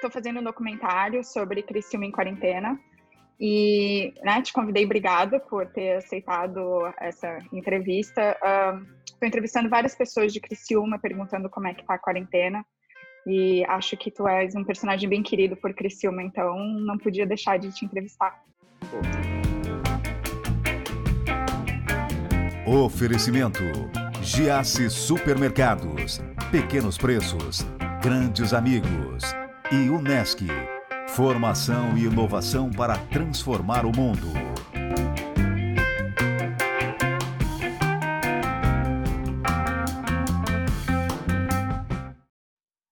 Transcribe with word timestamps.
estou 0.00 0.10
fazendo 0.10 0.40
um 0.40 0.42
documentário 0.42 1.22
sobre 1.22 1.62
Criciúma 1.62 2.06
em 2.06 2.10
quarentena 2.10 2.80
e 3.38 4.12
né, 4.22 4.42
te 4.42 4.52
convidei, 4.52 4.84
obrigada 4.84 5.38
por 5.38 5.66
ter 5.66 5.96
aceitado 5.96 6.60
essa 6.98 7.38
entrevista. 7.52 8.36
Estou 9.06 9.26
entrevistando 9.26 9.68
várias 9.68 9.94
pessoas 9.94 10.32
de 10.32 10.40
Criciúma, 10.40 10.98
perguntando 10.98 11.48
como 11.48 11.66
é 11.66 11.74
que 11.74 11.84
tá 11.84 11.94
a 11.94 11.98
quarentena. 11.98 12.64
E 13.26 13.64
acho 13.66 13.96
que 13.96 14.10
tu 14.10 14.26
és 14.26 14.54
um 14.54 14.64
personagem 14.64 15.08
bem 15.08 15.22
querido 15.22 15.54
por 15.56 15.72
Criciúma, 15.74 16.22
então 16.22 16.58
não 16.58 16.98
podia 16.98 17.26
deixar 17.26 17.58
de 17.58 17.70
te 17.72 17.84
entrevistar. 17.84 18.42
Oferecimento: 22.66 23.62
Giasse 24.22 24.88
Supermercados, 24.90 26.20
Pequenos 26.50 26.96
Preços, 26.96 27.66
Grandes 28.02 28.54
Amigos 28.54 29.39
e 29.72 29.88
Unesc. 29.88 30.44
Formação 31.06 31.96
e 31.96 32.04
inovação 32.04 32.70
para 32.72 32.98
transformar 33.06 33.86
o 33.86 33.92
mundo. 33.96 34.26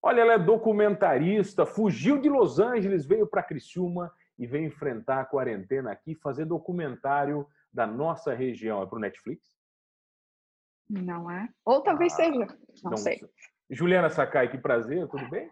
Olha, 0.00 0.20
ela 0.20 0.34
é 0.34 0.38
documentarista, 0.38 1.66
fugiu 1.66 2.20
de 2.20 2.28
Los 2.28 2.60
Angeles, 2.60 3.04
veio 3.04 3.26
para 3.26 3.42
Criciúma 3.42 4.12
e 4.38 4.46
veio 4.46 4.66
enfrentar 4.66 5.20
a 5.20 5.24
quarentena 5.24 5.90
aqui, 5.90 6.14
fazer 6.14 6.44
documentário 6.44 7.44
da 7.72 7.88
nossa 7.88 8.32
região. 8.32 8.80
É 8.80 8.86
para 8.86 8.96
o 8.96 9.00
Netflix? 9.00 9.58
Não 10.88 11.28
é? 11.28 11.48
Ou 11.64 11.82
talvez 11.82 12.12
ah, 12.12 12.16
seja. 12.16 12.58
Não, 12.84 12.96
sei. 12.96 13.20
Juliana 13.68 14.08
Sakai, 14.08 14.48
que 14.48 14.56
prazer, 14.56 15.08
tudo 15.08 15.28
bem? 15.28 15.50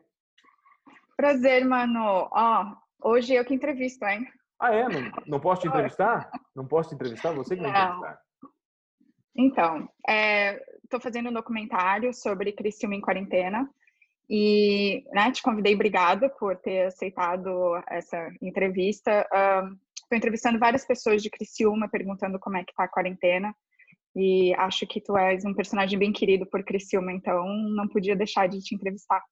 Prazer, 1.16 1.65
mano. 1.65 2.29
Ó, 2.30 2.77
hoje 3.02 3.34
eu 3.34 3.45
que 3.45 3.55
entrevisto, 3.55 4.05
hein? 4.05 4.27
Ah, 4.61 4.75
é? 4.75 4.89
Não, 4.89 5.11
não 5.27 5.41
posso 5.41 5.62
te 5.62 5.69
entrevistar? 5.69 6.31
Não 6.55 6.67
posso 6.67 6.91
te 6.91 6.95
entrevistar? 6.95 7.33
Você 7.33 7.56
que 7.56 7.62
vai 7.62 7.70
entrevistar. 7.70 8.20
Então, 9.34 9.89
estou 10.83 10.98
é, 10.98 11.03
fazendo 11.03 11.28
um 11.28 11.33
documentário 11.33 12.12
sobre 12.14 12.53
Criciúma 12.53 12.94
em 12.94 13.00
quarentena 13.00 13.69
e 14.28 15.05
né, 15.12 15.31
te 15.31 15.42
convidei, 15.42 15.75
obrigada 15.75 16.28
por 16.28 16.56
ter 16.56 16.87
aceitado 16.87 17.81
essa 17.89 18.31
entrevista. 18.41 19.27
Estou 19.94 20.17
entrevistando 20.17 20.59
várias 20.59 20.87
pessoas 20.87 21.22
de 21.22 21.31
Criciúma, 21.31 21.89
perguntando 21.89 22.39
como 22.39 22.56
é 22.56 22.64
que 22.64 22.72
está 22.72 22.84
a 22.84 22.89
quarentena 22.89 23.55
e 24.14 24.55
acho 24.55 24.87
que 24.87 25.00
tu 25.00 25.17
és 25.17 25.44
um 25.44 25.53
personagem 25.53 25.98
bem 25.98 26.11
querido 26.11 26.47
por 26.47 26.64
Criciúma, 26.64 27.12
então 27.12 27.47
não 27.47 27.87
podia 27.87 28.17
deixar 28.17 28.48
de 28.48 28.61
te 28.61 28.75
entrevistar. 28.75 29.22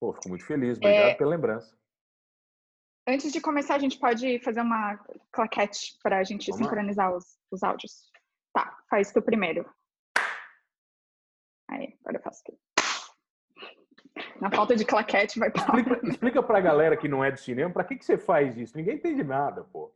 Pô, 0.00 0.12
fico 0.12 0.28
muito 0.28 0.44
feliz. 0.44 0.76
Obrigado 0.76 1.10
é... 1.10 1.14
pela 1.14 1.30
lembrança. 1.30 1.76
Antes 3.08 3.32
de 3.32 3.40
começar, 3.40 3.76
a 3.76 3.78
gente 3.78 3.98
pode 3.98 4.40
fazer 4.40 4.60
uma 4.60 4.98
claquete 5.30 5.96
para 6.02 6.18
a 6.18 6.24
gente 6.24 6.50
Vamos 6.50 6.66
sincronizar 6.66 7.14
os, 7.14 7.38
os 7.50 7.62
áudios. 7.62 8.10
Tá, 8.52 8.76
faz 8.90 9.12
tu 9.12 9.22
primeiro. 9.22 9.64
Aí, 11.70 11.96
agora 12.00 12.18
eu 12.18 12.22
faço 12.22 12.42
tu. 12.44 12.58
Na 14.40 14.50
falta 14.50 14.74
de 14.74 14.84
claquete, 14.84 15.38
vai 15.38 15.50
para. 15.50 15.62
Explica, 15.62 16.08
explica 16.08 16.42
para 16.42 16.58
a 16.58 16.62
galera 16.62 16.96
que 16.96 17.08
não 17.08 17.22
é 17.22 17.30
do 17.30 17.38
cinema, 17.38 17.70
para 17.70 17.84
que, 17.84 17.96
que 17.96 18.04
você 18.04 18.16
faz 18.16 18.56
isso? 18.56 18.76
Ninguém 18.76 18.96
entende 18.96 19.22
nada, 19.22 19.62
pô. 19.64 19.92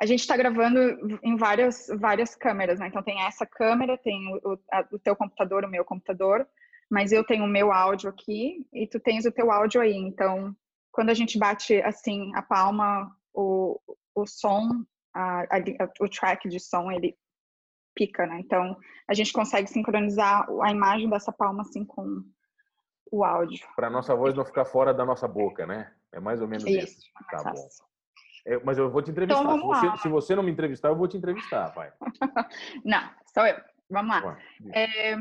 A 0.00 0.06
gente 0.06 0.20
está 0.20 0.36
gravando 0.36 0.78
em 1.22 1.36
várias, 1.36 1.86
várias 1.98 2.34
câmeras, 2.34 2.78
né? 2.78 2.88
Então 2.88 3.02
tem 3.02 3.22
essa 3.22 3.46
câmera, 3.46 3.96
tem 3.96 4.34
o, 4.44 4.58
a, 4.70 4.86
o 4.92 4.98
teu 4.98 5.14
computador, 5.14 5.64
o 5.64 5.70
meu 5.70 5.84
computador, 5.84 6.46
mas 6.92 7.10
eu 7.10 7.24
tenho 7.24 7.44
o 7.44 7.48
meu 7.48 7.72
áudio 7.72 8.10
aqui 8.10 8.66
e 8.70 8.86
tu 8.86 9.00
tens 9.00 9.24
o 9.24 9.32
teu 9.32 9.50
áudio 9.50 9.80
aí. 9.80 9.96
Então, 9.96 10.54
quando 10.90 11.08
a 11.08 11.14
gente 11.14 11.38
bate 11.38 11.80
assim 11.80 12.30
a 12.34 12.42
palma, 12.42 13.10
o, 13.32 13.80
o 14.14 14.26
som, 14.26 14.84
a, 15.14 15.40
a, 15.44 15.58
o 16.00 16.06
track 16.06 16.50
de 16.50 16.60
som, 16.60 16.92
ele 16.92 17.16
pica, 17.94 18.26
né? 18.26 18.40
Então, 18.40 18.76
a 19.08 19.14
gente 19.14 19.32
consegue 19.32 19.70
sincronizar 19.70 20.46
a 20.62 20.70
imagem 20.70 21.08
dessa 21.08 21.32
palma 21.32 21.62
assim 21.62 21.82
com 21.82 22.22
o 23.10 23.24
áudio. 23.24 23.66
Para 23.74 23.88
nossa 23.88 24.14
voz 24.14 24.34
não 24.34 24.44
ficar 24.44 24.66
fora 24.66 24.92
da 24.92 25.06
nossa 25.06 25.26
boca, 25.26 25.66
né? 25.66 25.90
É 26.12 26.20
mais 26.20 26.42
ou 26.42 26.46
menos 26.46 26.66
isso. 26.66 26.98
isso. 26.98 27.12
Tá 27.30 27.42
bom. 27.42 27.68
É, 28.44 28.62
mas 28.62 28.76
eu 28.76 28.90
vou 28.90 29.00
te 29.00 29.10
entrevistar. 29.10 29.42
Então, 29.42 29.56
se, 29.56 29.64
você, 29.64 30.02
se, 30.02 30.08
você, 30.10 30.36
não 30.36 30.42
me 30.42 30.52
entrevistar, 30.52 30.88
eu 30.88 30.96
vou 30.96 31.08
te 31.08 31.16
entrevistar, 31.16 31.72
pai. 31.72 31.90
não, 32.84 33.08
sou 33.32 33.46
eu. 33.46 33.56
Vamos 33.88 34.14
lá. 34.14 34.38
É, 34.74 35.16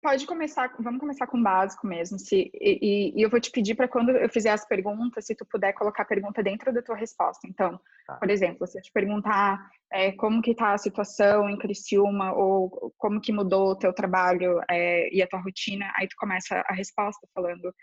Pode 0.00 0.26
começar, 0.26 0.72
vamos 0.78 1.00
começar 1.00 1.26
com 1.26 1.38
o 1.38 1.42
básico 1.42 1.86
mesmo. 1.86 2.18
Se, 2.18 2.50
e, 2.54 3.12
e 3.16 3.22
eu 3.22 3.28
vou 3.28 3.40
te 3.40 3.50
pedir 3.50 3.74
para 3.74 3.88
quando 3.88 4.10
eu 4.10 4.28
fizer 4.28 4.50
as 4.50 4.66
perguntas, 4.66 5.26
se 5.26 5.34
tu 5.34 5.44
puder 5.44 5.72
colocar 5.72 6.04
a 6.04 6.06
pergunta 6.06 6.42
dentro 6.42 6.72
da 6.72 6.82
tua 6.82 6.96
resposta. 6.96 7.46
Então, 7.48 7.80
tá. 8.06 8.14
por 8.16 8.30
exemplo, 8.30 8.66
se 8.66 8.78
eu 8.78 8.82
te 8.82 8.92
perguntar 8.92 9.58
é, 9.92 10.12
como 10.12 10.40
que 10.40 10.52
está 10.52 10.72
a 10.72 10.78
situação 10.78 11.48
em 11.48 11.58
Criciúma 11.58 12.32
ou 12.32 12.92
como 12.96 13.20
que 13.20 13.32
mudou 13.32 13.70
o 13.70 13.76
teu 13.76 13.92
trabalho 13.92 14.60
é, 14.70 15.12
e 15.12 15.20
a 15.20 15.26
tua 15.26 15.40
rotina, 15.40 15.90
aí 15.96 16.06
tu 16.06 16.14
começa 16.16 16.62
a 16.66 16.74
resposta 16.74 17.26
falando 17.34 17.74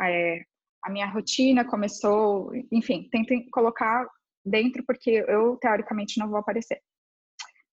é, 0.00 0.42
a 0.82 0.90
minha 0.90 1.06
rotina 1.06 1.64
começou, 1.64 2.50
enfim, 2.70 3.08
tentem 3.10 3.48
colocar 3.50 4.06
dentro 4.44 4.82
porque 4.84 5.24
eu 5.28 5.56
teoricamente 5.56 6.18
não 6.18 6.28
vou 6.28 6.38
aparecer. 6.38 6.80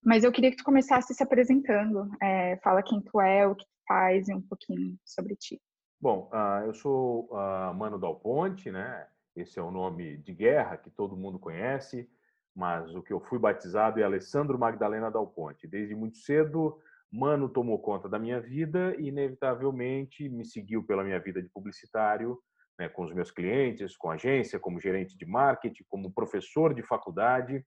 Mas 0.03 0.23
eu 0.23 0.31
queria 0.31 0.49
que 0.51 0.57
tu 0.57 0.63
começasse 0.63 1.13
se 1.13 1.21
apresentando. 1.21 2.09
É, 2.21 2.57
fala 2.57 2.81
quem 2.81 3.01
tu 3.01 3.19
é, 3.19 3.45
o 3.47 3.55
que 3.55 3.65
tu 3.65 3.71
faz 3.87 4.29
e 4.29 4.33
um 4.33 4.41
pouquinho 4.41 4.97
sobre 5.03 5.35
ti. 5.35 5.61
Bom, 5.99 6.29
uh, 6.31 6.65
eu 6.65 6.73
sou 6.73 7.27
uh, 7.31 7.73
Mano 7.75 7.99
Dal 7.99 8.15
Ponte, 8.15 8.71
né? 8.71 9.07
Esse 9.35 9.59
é 9.59 9.61
o 9.61 9.71
nome 9.71 10.17
de 10.17 10.33
guerra 10.33 10.77
que 10.77 10.89
todo 10.89 11.17
mundo 11.17 11.37
conhece, 11.37 12.09
mas 12.55 12.93
o 12.95 13.01
que 13.01 13.11
eu 13.11 13.19
fui 13.19 13.37
batizado 13.37 13.99
é 13.99 14.03
Alessandro 14.03 14.57
Magdalena 14.57 15.11
Dal 15.11 15.27
Ponte. 15.27 15.67
Desde 15.67 15.93
muito 15.95 16.17
cedo, 16.17 16.79
Mano 17.11 17.49
tomou 17.49 17.79
conta 17.79 18.07
da 18.07 18.19
minha 18.19 18.39
vida 18.39 18.95
e, 18.97 19.07
inevitavelmente, 19.07 20.29
me 20.29 20.45
seguiu 20.45 20.83
pela 20.83 21.03
minha 21.03 21.19
vida 21.19 21.41
de 21.41 21.49
publicitário, 21.49 22.39
né, 22.77 22.87
com 22.87 23.03
os 23.03 23.13
meus 23.13 23.31
clientes, 23.31 23.97
com 23.97 24.09
agência, 24.09 24.59
como 24.59 24.79
gerente 24.79 25.17
de 25.17 25.25
marketing, 25.25 25.83
como 25.89 26.13
professor 26.13 26.73
de 26.73 26.83
faculdade 26.83 27.65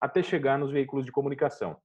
até 0.00 0.22
chegar 0.22 0.58
nos 0.58 0.70
veículos 0.70 1.04
de 1.04 1.12
comunicação. 1.12 1.76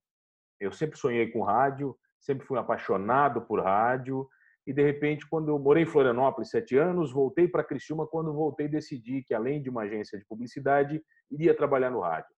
Eu 0.59 0.72
sempre 0.72 0.98
sonhei 0.98 1.31
com 1.31 1.44
rádio, 1.44 1.98
sempre 2.20 2.46
fui 2.46 2.58
apaixonado 2.58 3.42
por 3.42 3.62
rádio 3.62 4.28
e 4.66 4.74
de 4.74 4.81
repente, 4.81 5.28
quando 5.28 5.50
eu 5.50 5.59
morei 5.59 5.84
em 5.84 5.86
Florianópolis 5.86 6.50
sete 6.50 6.76
anos, 6.76 7.12
voltei 7.12 7.48
para 7.48 7.64
Criciúma. 7.64 8.08
Quando 8.08 8.34
voltei, 8.34 8.68
decidi 8.68 9.24
que 9.24 9.34
além 9.34 9.62
de 9.62 9.70
uma 9.70 9.84
agência 9.84 10.18
de 10.18 10.26
publicidade, 10.26 11.03
iria 11.30 11.56
trabalhar 11.56 11.92
no 11.92 12.00
rádio. 12.00 12.34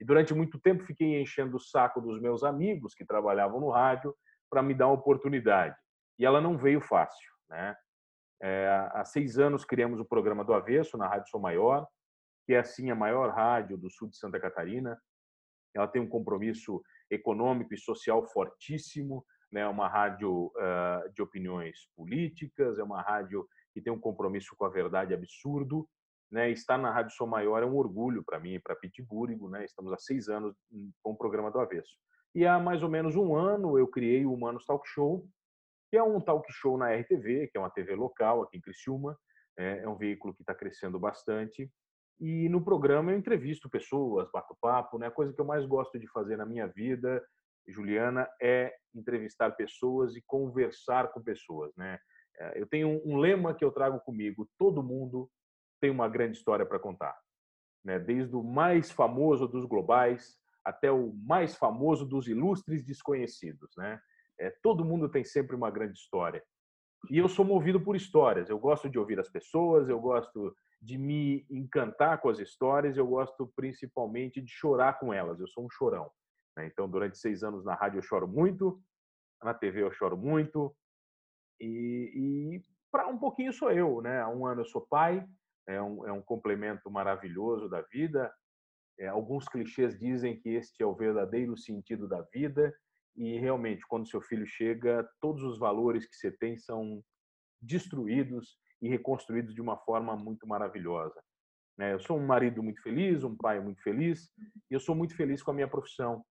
E 0.00 0.04
durante 0.04 0.32
muito 0.32 0.58
tempo 0.60 0.84
fiquei 0.84 1.20
enchendo 1.20 1.56
o 1.56 1.60
saco 1.60 2.00
dos 2.00 2.20
meus 2.20 2.44
amigos 2.44 2.94
que 2.94 3.04
trabalhavam 3.04 3.60
no 3.60 3.70
rádio 3.70 4.14
para 4.48 4.62
me 4.62 4.72
dar 4.72 4.86
uma 4.86 4.94
oportunidade. 4.94 5.74
E 6.18 6.24
ela 6.24 6.40
não 6.40 6.56
veio 6.56 6.80
fácil, 6.80 7.32
né? 7.48 7.74
É, 8.40 8.90
há 8.92 9.04
seis 9.04 9.38
anos 9.38 9.64
criamos 9.64 9.98
o 9.98 10.04
programa 10.04 10.44
do 10.44 10.52
Avesso 10.52 10.98
na 10.98 11.08
Rádio 11.08 11.28
Sou 11.28 11.40
Maior, 11.40 11.86
que 12.44 12.52
é 12.52 12.58
assim 12.58 12.90
a 12.90 12.94
maior 12.94 13.30
rádio 13.30 13.76
do 13.76 13.90
sul 13.90 14.08
de 14.08 14.16
Santa 14.16 14.38
Catarina 14.38 14.98
ela 15.74 15.88
tem 15.88 16.00
um 16.00 16.08
compromisso 16.08 16.82
econômico 17.10 17.74
e 17.74 17.78
social 17.78 18.26
fortíssimo, 18.28 19.24
né? 19.50 19.62
é 19.62 19.68
uma 19.68 19.88
rádio 19.88 20.46
uh, 20.56 21.12
de 21.12 21.22
opiniões 21.22 21.88
políticas, 21.96 22.78
é 22.78 22.82
uma 22.82 23.02
rádio 23.02 23.46
que 23.72 23.80
tem 23.80 23.92
um 23.92 23.98
compromisso 23.98 24.54
com 24.56 24.64
a 24.64 24.70
verdade 24.70 25.12
absurdo. 25.12 25.88
Né? 26.30 26.50
Estar 26.50 26.78
na 26.78 26.90
Rádio 26.90 27.14
Som 27.14 27.26
Maior 27.26 27.62
é 27.62 27.66
um 27.66 27.76
orgulho 27.76 28.24
para 28.24 28.40
mim 28.40 28.54
e 28.54 28.60
para 28.60 28.76
Pittsburgh. 28.76 29.40
Né? 29.50 29.64
Estamos 29.64 29.92
há 29.92 29.98
seis 29.98 30.28
anos 30.28 30.54
com 31.02 31.12
o 31.12 31.16
programa 31.16 31.50
do 31.50 31.60
Avesso. 31.60 31.96
E 32.34 32.46
há 32.46 32.58
mais 32.58 32.82
ou 32.82 32.88
menos 32.88 33.14
um 33.14 33.36
ano 33.36 33.78
eu 33.78 33.86
criei 33.86 34.24
o 34.24 34.32
Humanos 34.32 34.64
Talk 34.64 34.88
Show, 34.88 35.28
que 35.90 35.96
é 35.96 36.02
um 36.02 36.20
talk 36.20 36.44
show 36.52 36.76
na 36.76 36.92
RTV, 36.92 37.48
que 37.48 37.56
é 37.56 37.60
uma 37.60 37.70
TV 37.70 37.94
local 37.94 38.42
aqui 38.42 38.56
em 38.56 38.60
Criciúma. 38.60 39.16
É, 39.56 39.82
é 39.84 39.88
um 39.88 39.96
veículo 39.96 40.34
que 40.34 40.42
está 40.42 40.52
crescendo 40.52 40.98
bastante 40.98 41.70
e 42.20 42.48
no 42.48 42.64
programa 42.64 43.12
eu 43.12 43.18
entrevisto 43.18 43.68
pessoas, 43.68 44.28
bato 44.32 44.56
papo, 44.60 44.98
né? 44.98 45.08
A 45.08 45.10
coisa 45.10 45.32
que 45.32 45.40
eu 45.40 45.44
mais 45.44 45.66
gosto 45.66 45.98
de 45.98 46.06
fazer 46.08 46.36
na 46.36 46.46
minha 46.46 46.66
vida, 46.66 47.22
Juliana, 47.66 48.28
é 48.40 48.74
entrevistar 48.94 49.50
pessoas 49.52 50.14
e 50.16 50.22
conversar 50.26 51.12
com 51.12 51.22
pessoas, 51.22 51.72
né? 51.76 51.98
Eh, 52.38 52.62
eu 52.62 52.66
tenho 52.66 53.00
um 53.04 53.16
lema 53.16 53.54
que 53.54 53.64
eu 53.64 53.72
trago 53.72 54.00
comigo: 54.00 54.48
todo 54.58 54.82
mundo 54.82 55.30
tem 55.80 55.90
uma 55.90 56.08
grande 56.08 56.36
história 56.36 56.64
para 56.64 56.78
contar, 56.78 57.16
né? 57.84 57.98
Desde 57.98 58.34
o 58.36 58.42
mais 58.42 58.90
famoso 58.90 59.48
dos 59.48 59.64
globais 59.64 60.38
até 60.64 60.90
o 60.90 61.12
mais 61.12 61.56
famoso 61.56 62.06
dos 62.06 62.26
ilustres 62.26 62.84
desconhecidos, 62.84 63.70
né? 63.76 64.00
É, 64.38 64.50
todo 64.62 64.84
mundo 64.84 65.08
tem 65.08 65.24
sempre 65.24 65.54
uma 65.54 65.70
grande 65.70 65.98
história. 65.98 66.42
E 67.10 67.18
eu 67.18 67.28
sou 67.28 67.44
movido 67.44 67.80
por 67.80 67.96
histórias. 67.96 68.48
Eu 68.48 68.58
gosto 68.58 68.88
de 68.88 68.98
ouvir 68.98 69.18
as 69.18 69.28
pessoas, 69.28 69.88
eu 69.88 70.00
gosto 70.00 70.54
de 70.80 70.98
me 70.98 71.46
encantar 71.50 72.20
com 72.20 72.28
as 72.28 72.38
histórias, 72.38 72.96
eu 72.96 73.06
gosto 73.06 73.50
principalmente 73.56 74.40
de 74.40 74.50
chorar 74.50 74.98
com 74.98 75.12
elas. 75.12 75.40
Eu 75.40 75.48
sou 75.48 75.64
um 75.64 75.70
chorão. 75.70 76.10
Né? 76.56 76.66
Então, 76.66 76.88
durante 76.88 77.18
seis 77.18 77.42
anos 77.42 77.64
na 77.64 77.74
rádio 77.74 77.98
eu 77.98 78.02
choro 78.02 78.28
muito, 78.28 78.80
na 79.42 79.54
TV 79.54 79.82
eu 79.82 79.92
choro 79.92 80.16
muito, 80.16 80.74
e, 81.60 82.12
e 82.14 82.62
para 82.90 83.06
um 83.08 83.18
pouquinho 83.18 83.52
sou 83.52 83.70
eu. 83.70 84.00
Né? 84.02 84.20
Há 84.20 84.28
um 84.28 84.46
ano 84.46 84.60
eu 84.60 84.66
sou 84.66 84.82
pai, 84.82 85.26
é 85.66 85.80
um, 85.80 86.06
é 86.06 86.12
um 86.12 86.22
complemento 86.22 86.90
maravilhoso 86.90 87.68
da 87.68 87.80
vida. 87.82 88.32
É, 88.98 89.08
alguns 89.08 89.48
clichês 89.48 89.98
dizem 89.98 90.38
que 90.38 90.50
este 90.50 90.82
é 90.82 90.86
o 90.86 90.94
verdadeiro 90.94 91.56
sentido 91.56 92.06
da 92.06 92.20
vida 92.32 92.72
e 93.16 93.38
realmente, 93.38 93.86
quando 93.86 94.08
seu 94.08 94.20
filho 94.20 94.46
chega, 94.46 95.08
todos 95.20 95.42
os 95.42 95.58
valores 95.58 96.06
que 96.06 96.16
você 96.16 96.30
tem 96.32 96.56
são 96.56 97.02
destruídos 97.60 98.58
e 98.82 98.88
reconstruídos 98.88 99.54
de 99.54 99.60
uma 99.60 99.76
forma 99.76 100.16
muito 100.16 100.46
maravilhosa. 100.46 101.20
Né? 101.78 101.92
Eu 101.92 102.00
sou 102.00 102.18
um 102.18 102.26
marido 102.26 102.62
muito 102.62 102.82
feliz, 102.82 103.24
um 103.24 103.36
pai 103.36 103.60
muito 103.60 103.82
feliz, 103.82 104.30
e 104.70 104.74
eu 104.74 104.80
sou 104.80 104.94
muito 104.94 105.16
feliz 105.16 105.42
com 105.42 105.50
a 105.50 105.54
minha 105.54 105.68
profissão 105.68 106.24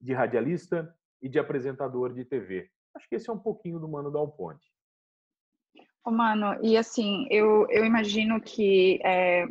de 0.00 0.12
radialista 0.12 0.94
e 1.22 1.28
de 1.28 1.38
apresentador 1.38 2.12
de 2.12 2.24
TV. 2.24 2.68
Acho 2.94 3.08
que 3.08 3.16
esse 3.16 3.28
é 3.28 3.32
um 3.32 3.38
pouquinho 3.38 3.78
do 3.78 3.88
Mano 3.88 4.10
Dal 4.10 4.30
Ponte. 4.30 4.64
Oh, 6.04 6.10
mano, 6.10 6.58
e 6.62 6.76
assim, 6.76 7.26
eu, 7.30 7.66
eu 7.68 7.84
imagino 7.84 8.40
que 8.40 9.00
é, 9.04 9.44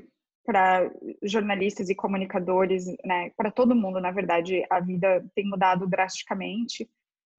para 0.46 0.92
jornalistas 1.24 1.90
e 1.90 1.96
comunicadores, 1.96 2.86
né, 3.04 3.32
para 3.36 3.52
todo 3.52 3.76
mundo, 3.76 4.00
na 4.00 4.12
verdade, 4.12 4.64
a 4.70 4.80
vida 4.80 5.26
tem 5.36 5.46
mudado 5.46 5.88
drasticamente, 5.88 6.90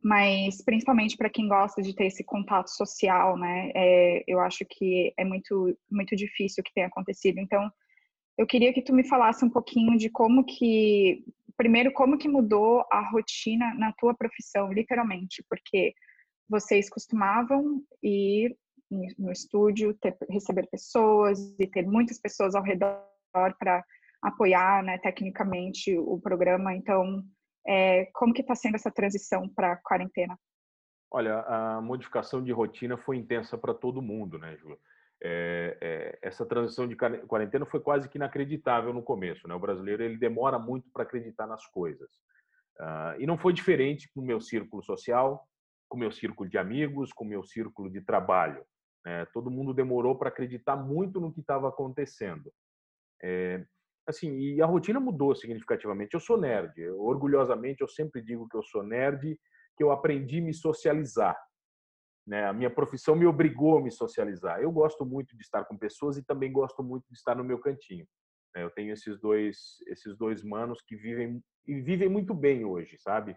mas 0.03 0.62
principalmente 0.62 1.17
para 1.17 1.31
quem 1.31 1.49
gosta 1.49 1.81
de 1.81 1.94
ter 1.94 2.06
esse 2.06 2.25
contato 2.25 2.69
social, 2.69 3.38
né, 3.38 3.70
é, 3.75 4.25
eu 4.26 4.41
acho 4.41 4.64
que 4.69 5.12
é 5.17 5.25
muito, 5.25 5.76
muito 5.91 6.14
difícil 6.17 6.61
o 6.61 6.64
que 6.64 6.75
tem 6.75 6.85
acontecido. 6.85 7.38
Então, 7.38 7.70
eu 8.37 8.47
queria 8.47 8.73
que 8.73 8.82
tu 8.82 8.93
me 8.93 9.08
falasse 9.08 9.44
um 9.44 9.50
pouquinho 9.50 9.97
de 9.97 10.11
como 10.11 10.44
que, 10.44 11.25
primeiro, 11.56 11.93
como 11.93 12.19
que 12.19 12.29
mudou 12.29 12.85
a 12.91 13.00
rotina 13.08 13.75
na 13.75 13.93
tua 13.93 14.14
profissão, 14.14 14.73
literalmente, 14.73 15.43
porque 15.49 15.94
vocês 16.49 16.91
costumavam 16.91 17.82
ir 18.03 18.56
no 18.91 19.33
estúdio, 19.33 19.94
ter, 19.94 20.17
receber 20.31 20.69
pessoas 20.71 21.38
e 21.59 21.67
ter 21.67 21.87
muitas 21.87 22.21
pessoas 22.21 22.55
ao 22.55 22.62
redor 22.62 23.03
para 23.59 23.85
apoiar, 24.23 24.83
né, 24.83 24.99
tecnicamente 24.99 25.97
o 25.99 26.21
programa. 26.21 26.75
Então, 26.75 27.23
é, 27.67 28.06
como 28.15 28.33
que 28.33 28.41
está 28.43 28.55
sendo 28.55 28.77
essa 28.77 28.91
transição 28.91 29.49
para 29.49 29.73
a 29.73 29.77
quarentena? 29.77 30.38
Olha, 31.11 31.41
a 31.41 31.81
modificação 31.81 32.43
de 32.43 32.53
rotina 32.53 32.97
foi 32.97 33.17
intensa 33.17 33.56
para 33.56 33.75
todo 33.75 34.03
mundo, 34.03 34.38
né, 34.38 34.56
Ju? 34.56 34.77
É, 35.23 35.79
é, 35.81 36.19
essa 36.21 36.44
transição 36.44 36.87
de 36.87 36.94
quarentena 36.94 37.65
foi 37.65 37.81
quase 37.81 38.09
que 38.09 38.19
inacreditável 38.19 38.93
no 38.93 39.03
começo, 39.03 39.49
né? 39.49 39.55
O 39.55 39.61
brasileiro 39.61 40.03
ele 40.03 40.19
demora 40.19 40.59
muito 40.59 40.91
para 40.93 41.05
acreditar 41.05 41.47
nas 41.47 41.65
coisas. 41.67 42.11
Uh, 42.79 43.19
e 43.19 43.27
não 43.27 43.39
foi 43.39 43.55
diferente 43.55 44.11
com 44.12 44.21
o 44.21 44.25
meu 44.25 44.41
círculo 44.41 44.82
social, 44.82 45.49
com 45.89 45.97
o 45.97 46.00
meu 46.00 46.12
círculo 46.12 46.49
de 46.49 46.59
amigos, 46.59 47.12
com 47.12 47.25
o 47.25 47.29
meu 47.29 47.43
círculo 47.43 47.91
de 47.91 48.03
trabalho. 48.03 48.62
Né? 49.06 49.25
Todo 49.26 49.50
mundo 49.50 49.73
demorou 49.73 50.19
para 50.19 50.29
acreditar 50.29 50.75
muito 50.75 51.20
no 51.20 51.32
que 51.32 51.41
estava 51.41 51.69
acontecendo. 51.69 52.53
É, 53.23 53.64
assim, 54.05 54.37
e 54.37 54.61
a 54.61 54.67
rotina 54.67 54.99
mudou 54.99 55.35
significativamente. 55.37 56.14
Eu 56.14 56.20
sou 56.20 56.37
nerd, 56.37 56.76
eu, 56.76 57.00
orgulhosamente 57.00 57.82
eu 57.82 57.88
sempre 57.88 58.20
digo 58.20 58.49
que 58.49 58.56
eu 58.56 58.64
sou 58.64 58.82
nerd, 58.82 59.38
que 59.76 59.85
eu 59.85 59.93
aprendi 59.93 60.41
a 60.41 60.43
me 60.43 60.53
socializar. 60.53 61.38
Né? 62.26 62.44
A 62.44 62.53
minha 62.53 62.69
profissão 62.69 63.14
me 63.14 63.26
obrigou 63.26 63.79
a 63.79 63.82
me 63.82 63.93
socializar. 63.93 64.61
Eu 64.61 64.73
gosto 64.73 65.06
muito 65.06 65.37
de 65.37 65.43
estar 65.43 65.64
com 65.64 65.79
pessoas 65.79 66.19
e 66.19 66.25
também 66.25 66.50
gosto 66.50 66.82
muito 66.82 67.05
de 67.08 67.17
estar 67.17 67.37
no 67.37 67.44
meu 67.44 67.61
cantinho. 67.61 68.06
Né? 68.56 68.64
Eu 68.64 68.70
tenho 68.70 68.93
esses 68.93 69.20
dois, 69.20 69.76
esses 69.87 70.17
dois 70.17 70.43
manos 70.43 70.82
que 70.82 70.97
vivem 70.97 71.41
e 71.64 71.81
vivem 71.81 72.08
muito 72.08 72.35
bem 72.35 72.64
hoje, 72.64 72.97
sabe? 72.99 73.37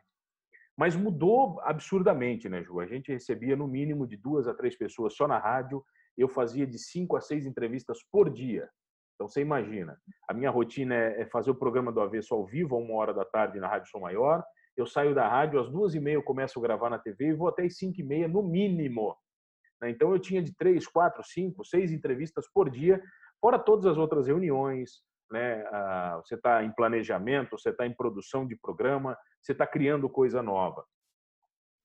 Mas 0.80 0.96
mudou 0.96 1.60
absurdamente, 1.64 2.48
né, 2.48 2.64
Ju? 2.64 2.80
A 2.80 2.88
gente 2.88 3.12
recebia 3.12 3.54
no 3.54 3.68
mínimo 3.68 4.08
de 4.08 4.16
duas 4.16 4.48
a 4.48 4.54
três 4.54 4.78
pessoas 4.78 5.14
só 5.14 5.28
na 5.28 5.38
rádio. 5.38 5.84
Eu 6.18 6.30
fazia 6.30 6.66
de 6.66 6.80
cinco 6.80 7.18
a 7.18 7.22
seis 7.22 7.46
entrevistas 7.46 7.98
por 8.10 8.30
dia. 8.30 8.70
Então 9.14 9.28
você 9.28 9.42
imagina, 9.42 9.98
a 10.30 10.34
minha 10.34 10.50
rotina 10.50 10.96
é, 10.96 11.24
é 11.24 11.26
fazer 11.26 11.52
o 11.52 11.56
programa 11.56 11.92
do 11.92 12.00
Avesso 12.00 12.34
ao 12.34 12.46
vivo, 12.46 12.78
a 12.78 12.80
uma 12.80 12.94
hora 12.94 13.14
da 13.14 13.26
tarde 13.26 13.60
na 13.60 13.68
Rádio 13.68 13.90
Som 13.90 14.00
Maior. 14.00 14.42
Eu 14.78 14.88
saio 14.88 15.14
da 15.14 15.28
rádio 15.28 15.60
às 15.60 15.70
duas 15.70 15.96
e 15.96 16.00
meia, 16.00 16.16
eu 16.16 16.24
começo 16.24 16.58
a 16.58 16.62
gravar 16.62 16.90
na 16.90 16.98
TV 16.98 17.28
e 17.28 17.34
vou 17.34 17.50
até 17.50 17.66
às 17.66 17.78
cinco 17.78 18.00
e 18.00 18.04
meia 18.04 18.30
no 18.30 18.42
mínimo. 18.42 19.18
Né? 19.82 19.90
Então 19.90 20.14
eu 20.14 20.20
tinha 20.20 20.42
de 20.42 20.56
três, 20.56 20.88
quatro, 20.88 21.22
cinco, 21.26 21.66
seis 21.66 21.92
entrevistas 21.92 22.46
por 22.54 22.70
dia, 22.70 23.04
fora 23.42 23.60
todas 23.60 23.86
as 23.86 23.98
outras 23.98 24.28
reuniões, 24.28 25.02
né? 25.32 25.64
Ah, 25.72 26.22
você 26.24 26.36
está 26.36 26.64
em 26.64 26.72
planejamento, 26.72 27.58
você 27.58 27.70
está 27.70 27.86
em 27.86 27.94
produção 27.94 28.48
de 28.48 28.56
programa, 28.56 29.18
você 29.42 29.52
está 29.52 29.66
criando 29.66 30.10
coisa 30.10 30.42
nova. 30.42 30.86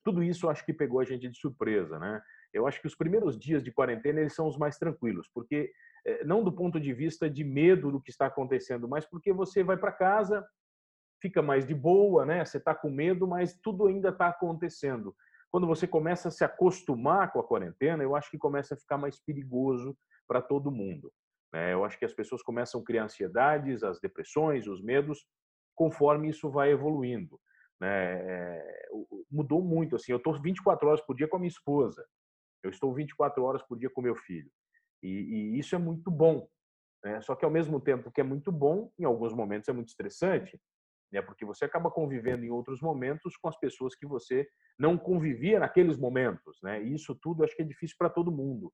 Tudo 0.05 0.23
isso 0.23 0.49
acho 0.49 0.65
que 0.65 0.73
pegou 0.73 1.01
a 1.01 1.05
gente 1.05 1.29
de 1.29 1.39
surpresa, 1.39 1.99
né? 1.99 2.21
Eu 2.53 2.67
acho 2.67 2.81
que 2.81 2.87
os 2.87 2.95
primeiros 2.95 3.39
dias 3.39 3.63
de 3.63 3.73
quarentena 3.73 4.21
eles 4.21 4.35
são 4.35 4.47
os 4.47 4.57
mais 4.57 4.79
tranquilos, 4.79 5.29
porque 5.35 5.73
eh, 6.07 6.25
não 6.25 6.45
do 6.45 6.53
ponto 6.53 6.79
de 6.79 6.93
vista 6.93 7.29
de 7.29 7.43
medo 7.43 7.91
do 7.91 8.01
que 8.01 8.11
está 8.11 8.27
acontecendo, 8.27 8.89
mas 8.89 9.05
porque 9.07 9.33
você 9.33 9.65
vai 9.65 9.77
para 9.77 9.91
casa, 9.91 10.47
fica 11.21 11.41
mais 11.41 11.67
de 11.67 11.75
boa, 11.75 12.25
né? 12.25 12.45
Você 12.45 12.59
está 12.59 12.75
com 12.75 12.91
medo, 12.91 13.27
mas 13.27 13.59
tudo 13.63 13.87
ainda 13.87 14.11
está 14.11 14.29
acontecendo. 14.29 15.17
Quando 15.51 15.67
você 15.67 15.87
começa 15.87 16.29
a 16.29 16.31
se 16.31 16.45
acostumar 16.45 17.33
com 17.33 17.41
a 17.41 17.47
quarentena, 17.47 18.03
eu 18.03 18.15
acho 18.15 18.31
que 18.31 18.39
começa 18.39 18.75
a 18.75 18.77
ficar 18.77 18.99
mais 18.99 19.19
perigoso 19.21 19.97
para 20.27 20.43
todo 20.43 20.71
mundo. 20.71 21.13
Né? 21.55 21.73
Eu 21.73 21.85
acho 21.85 21.97
que 21.97 22.05
as 22.05 22.13
pessoas 22.13 22.43
começam 22.43 22.81
a 22.81 22.85
criar 22.85 23.05
ansiedades, 23.05 23.85
as 23.85 24.01
depressões, 24.01 24.67
os 24.67 24.83
medos, 24.83 25.25
conforme 25.77 26.29
isso 26.29 26.51
vai 26.51 26.73
evoluindo. 26.73 27.41
Né? 27.81 27.89
É, 27.89 28.89
mudou 29.31 29.63
muito. 29.63 29.95
Assim, 29.95 30.11
eu 30.11 30.19
estou 30.19 30.41
24 30.43 30.89
horas 30.89 31.01
por 31.01 31.15
dia 31.15 31.29
com 31.29 31.37
a 31.37 31.39
minha 31.39 31.49
esposa, 31.49 32.05
eu 32.63 32.71
estou 32.71 32.93
24 32.93 33.43
horas 33.45 33.63
por 33.63 33.79
dia 33.79 33.89
com 33.89 34.03
meu 34.03 34.17
filho. 34.17 34.51
E, 35.01 35.09
e 35.09 35.59
isso 35.59 35.77
é 35.77 35.79
muito 35.79 36.11
bom. 36.11 36.49
Né? 37.05 37.21
Só 37.21 37.37
que, 37.37 37.45
ao 37.45 37.51
mesmo 37.51 37.81
tempo 37.81 38.11
que 38.11 38.21
é 38.21 38.25
muito 38.25 38.51
bom, 38.51 38.91
em 38.99 39.05
alguns 39.05 39.33
momentos 39.33 39.69
é 39.69 39.73
muito 39.73 39.89
estressante, 39.89 40.61
né? 41.13 41.23
porque 41.23 41.45
você 41.45 41.67
acaba 41.67 41.91
convivendo 41.91 42.45
em 42.45 42.51
outros 42.51 42.81
momentos 42.81 43.37
com 43.37 43.49
as 43.49 43.59
pessoas 43.61 43.95
que 43.95 44.07
você 44.07 44.49
não 44.77 44.99
convivia 44.99 45.61
naqueles 45.61 45.97
momentos. 45.99 46.59
Né? 46.65 46.83
E 46.83 46.95
isso 46.95 47.15
tudo 47.15 47.45
acho 47.45 47.55
que 47.55 47.63
é 47.63 47.67
difícil 47.67 47.95
para 47.97 48.11
todo 48.11 48.33
mundo. 48.33 48.73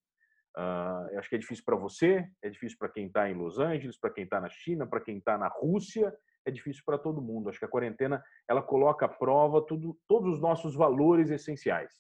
Uh, 0.57 1.19
acho 1.19 1.29
que 1.29 1.37
é 1.37 1.39
difícil 1.39 1.65
para 1.65 1.77
você, 1.77 2.29
é 2.43 2.51
difícil 2.51 2.77
para 2.79 2.89
quem 2.89 3.07
está 3.07 3.31
em 3.31 3.35
Los 3.35 3.59
Angeles, 3.59 3.99
para 3.99 4.11
quem 4.11 4.25
está 4.25 4.41
na 4.41 4.49
China, 4.49 4.87
para 4.87 5.01
quem 5.01 5.19
está 5.19 5.39
na 5.39 5.49
Rússia, 5.49 6.13
é 6.45 6.51
difícil 6.51 6.83
para 6.85 6.99
todo 6.99 7.23
mundo. 7.23 7.49
Acho 7.49 7.59
que 7.59 7.65
a 7.65 7.69
quarentena 7.69 8.23
ela 8.49 8.63
coloca 8.63 9.07
à 9.07 9.09
prova 9.09 9.65
tudo, 9.65 9.97
todos 10.09 10.35
os 10.35 10.41
nossos 10.41 10.75
valores 10.75 11.31
essenciais. 11.31 11.93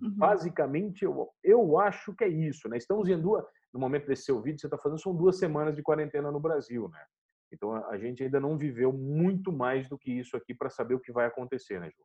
Uhum. 0.00 0.10
Basicamente, 0.16 1.04
eu, 1.04 1.30
eu 1.42 1.78
acho 1.78 2.14
que 2.14 2.24
é 2.24 2.28
isso. 2.28 2.68
Né? 2.68 2.76
Estamos 2.76 3.08
em 3.08 3.20
duas, 3.20 3.44
no 3.72 3.80
momento 3.80 4.06
desse 4.06 4.24
seu 4.24 4.40
vídeo, 4.42 4.60
você 4.60 4.66
está 4.66 4.76
fazendo, 4.76 5.00
são 5.00 5.14
duas 5.14 5.38
semanas 5.38 5.74
de 5.74 5.82
quarentena 5.82 6.30
no 6.30 6.40
Brasil. 6.40 6.88
Né? 6.88 7.04
Então, 7.52 7.74
a 7.88 7.96
gente 7.96 8.22
ainda 8.22 8.40
não 8.40 8.58
viveu 8.58 8.92
muito 8.92 9.52
mais 9.52 9.88
do 9.88 9.96
que 9.96 10.12
isso 10.12 10.36
aqui 10.36 10.52
para 10.54 10.68
saber 10.68 10.94
o 10.94 11.00
que 11.00 11.12
vai 11.12 11.26
acontecer, 11.26 11.80
né, 11.80 11.88
Ju? 11.90 12.04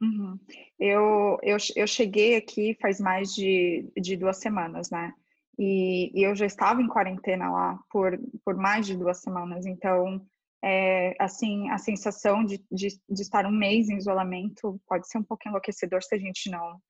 Uhum. 0.00 0.38
Eu, 0.78 1.38
eu, 1.42 1.56
eu 1.74 1.86
cheguei 1.86 2.36
aqui 2.36 2.76
faz 2.80 3.00
mais 3.00 3.34
de, 3.34 3.90
de 3.96 4.16
duas 4.16 4.38
semanas, 4.38 4.90
né? 4.90 5.12
E, 5.58 6.12
e 6.14 6.22
eu 6.22 6.36
já 6.36 6.46
estava 6.46 6.80
em 6.80 6.86
quarentena 6.86 7.50
lá 7.50 7.78
por, 7.90 8.16
por 8.44 8.56
mais 8.56 8.86
de 8.86 8.96
duas 8.96 9.20
semanas, 9.20 9.66
então, 9.66 10.24
é, 10.62 11.16
assim, 11.18 11.68
a 11.70 11.78
sensação 11.78 12.44
de, 12.44 12.64
de, 12.70 12.88
de 13.08 13.22
estar 13.22 13.44
um 13.44 13.50
mês 13.50 13.88
em 13.88 13.96
isolamento 13.96 14.80
pode 14.86 15.08
ser 15.08 15.18
um 15.18 15.24
pouco 15.24 15.48
enlouquecedor 15.48 16.00
se 16.00 16.14
a 16.14 16.18
gente 16.18 16.48
não 16.48 16.80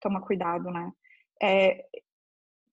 toma 0.00 0.20
cuidado, 0.20 0.70
né? 0.72 0.90
É, 1.40 1.84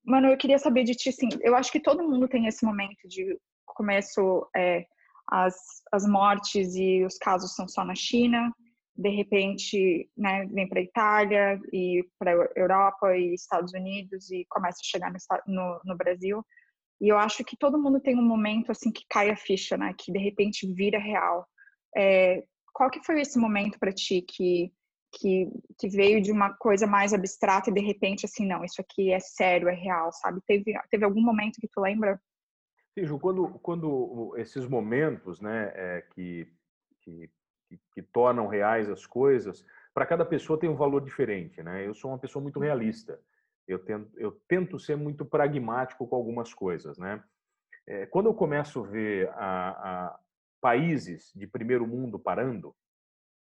mano, 0.04 0.28
eu 0.28 0.38
queria 0.38 0.58
saber 0.58 0.84
de 0.86 0.96
ti, 0.96 1.10
assim, 1.10 1.30
eu 1.42 1.56
acho 1.56 1.72
que 1.72 1.80
todo 1.80 2.08
mundo 2.10 2.28
tem 2.28 2.48
esse 2.48 2.66
momento 2.66 3.08
de 3.08 3.38
começo, 3.64 4.48
é, 4.56 4.88
as, 5.28 5.56
as 5.92 6.08
mortes 6.08 6.76
e 6.76 7.06
os 7.06 7.18
casos 7.20 7.54
são 7.54 7.68
só 7.68 7.86
na 7.86 7.96
China, 7.96 8.52
de 8.96 9.10
repente 9.10 10.10
né, 10.16 10.46
vem 10.46 10.68
para 10.68 10.80
a 10.80 10.84
Itália 10.84 11.60
e 11.72 12.06
para 12.20 12.32
a 12.32 12.50
Europa 12.56 13.18
e 13.18 13.34
Estados 13.34 13.74
Unidos 13.74 14.30
e 14.32 14.46
começa 14.50 14.80
a 14.82 14.86
chegar 14.86 15.12
no, 15.12 15.18
no, 15.48 15.82
no, 15.84 15.98
Brasil. 15.98 16.46
E 17.02 17.10
eu 17.10 17.18
acho 17.18 17.44
que 17.44 17.58
todo 17.58 17.82
mundo 17.82 18.00
tem 18.00 18.18
um 18.18 18.26
momento 18.26 18.72
assim 18.72 18.92
que 18.92 19.04
cai 19.10 19.30
a 19.32 19.36
ficha, 19.36 19.76
né, 19.76 19.96
que 19.98 20.12
de 20.12 20.20
repente 20.20 20.72
vira 20.72 21.00
real. 21.00 21.48
É, 21.96 22.44
qual 22.72 22.90
que 22.90 23.04
foi 23.04 23.20
esse 23.20 23.38
momento 23.40 23.80
para 23.80 23.92
ti 23.92 24.22
que, 24.22 24.72
que, 25.12 25.48
que 25.80 25.90
veio 25.90 26.22
de 26.22 26.32
uma 26.32 26.54
coisa 26.54 26.86
mais 26.86 27.14
abstrata 27.14 27.70
e 27.70 27.74
de 27.74 27.82
repente 27.82 28.26
assim, 28.26 28.46
não, 28.46 28.64
isso 28.64 28.80
aqui 28.80 29.12
é 29.12 29.20
sério, 29.20 29.70
é 29.70 29.74
real, 29.74 30.12
sabe? 30.12 30.40
Teve, 30.46 30.74
teve 30.90 31.04
algum 31.04 31.22
momento 31.22 31.60
que 31.60 31.68
tu 31.68 31.82
lembra? 31.82 32.20
Sim, 32.94 33.06
Ju, 33.06 33.20
quando, 33.20 33.48
quando 33.60 34.36
esses 34.38 34.68
momentos, 34.68 35.42
né, 35.42 35.72
é, 35.76 36.02
que, 36.14 36.48
que 37.02 37.30
que, 37.78 37.80
que 37.94 38.02
tornam 38.02 38.48
reais 38.48 38.90
as 38.90 39.06
coisas, 39.06 39.66
para 39.94 40.06
cada 40.06 40.26
pessoa 40.26 40.60
tem 40.60 40.70
um 40.70 40.76
valor 40.76 41.02
diferente, 41.02 41.62
né? 41.62 41.88
Eu 41.88 41.94
sou 41.94 42.12
uma 42.12 42.20
pessoa 42.20 42.42
muito 42.42 42.58
uhum. 42.58 42.64
realista. 42.64 43.20
Eu 43.68 43.80
tento, 43.80 44.12
eu 44.18 44.32
tento 44.48 44.80
ser 44.80 44.96
muito 44.98 45.26
pragmático 45.26 46.08
com 46.08 46.16
algumas 46.16 46.54
coisas, 46.54 46.98
né? 46.98 47.24
É, 47.88 48.06
quando 48.06 48.28
eu 48.28 48.34
começo 48.34 48.84
a 48.84 48.88
ver 48.88 49.30
a, 49.30 49.70
a 49.70 50.20
países 50.62 51.32
de 51.36 51.46
primeiro 51.46 51.86
mundo 51.86 52.18
parando, 52.18 52.76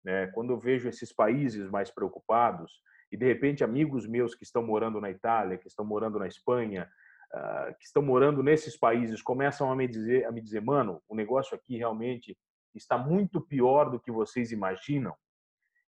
né? 0.05 0.29
Quando 0.29 0.53
eu 0.53 0.59
vejo 0.59 0.89
esses 0.89 1.13
países 1.13 1.69
mais 1.71 1.91
preocupados 1.91 2.81
e 3.11 3.17
de 3.17 3.27
repente 3.27 3.65
amigos 3.65 4.07
meus 4.07 4.35
que 4.35 4.45
estão 4.45 4.63
morando 4.63 5.01
na 5.01 5.11
Itália, 5.11 5.59
que 5.59 5.69
estão 5.69 5.85
morando 5.85 6.19
na 6.19 6.27
Espanha, 6.27 6.89
uh, 7.35 7.75
que 7.79 7.85
estão 7.85 8.03
morando 8.03 8.43
nesses 8.43 8.77
países 8.77 9.21
começam 9.23 9.71
a 9.71 9.77
me 9.77 9.87
dizer, 9.87 10.25
a 10.25 10.33
me 10.33 10.41
dizer, 10.41 10.61
mano, 10.61 11.03
o 11.09 11.15
negócio 11.15 11.57
aqui 11.57 11.77
realmente 11.77 12.37
está 12.79 12.99
muito 12.99 13.41
pior 13.41 13.91
do 13.91 14.01
que 14.01 14.11
vocês 14.11 14.53
imaginam. 14.53 15.15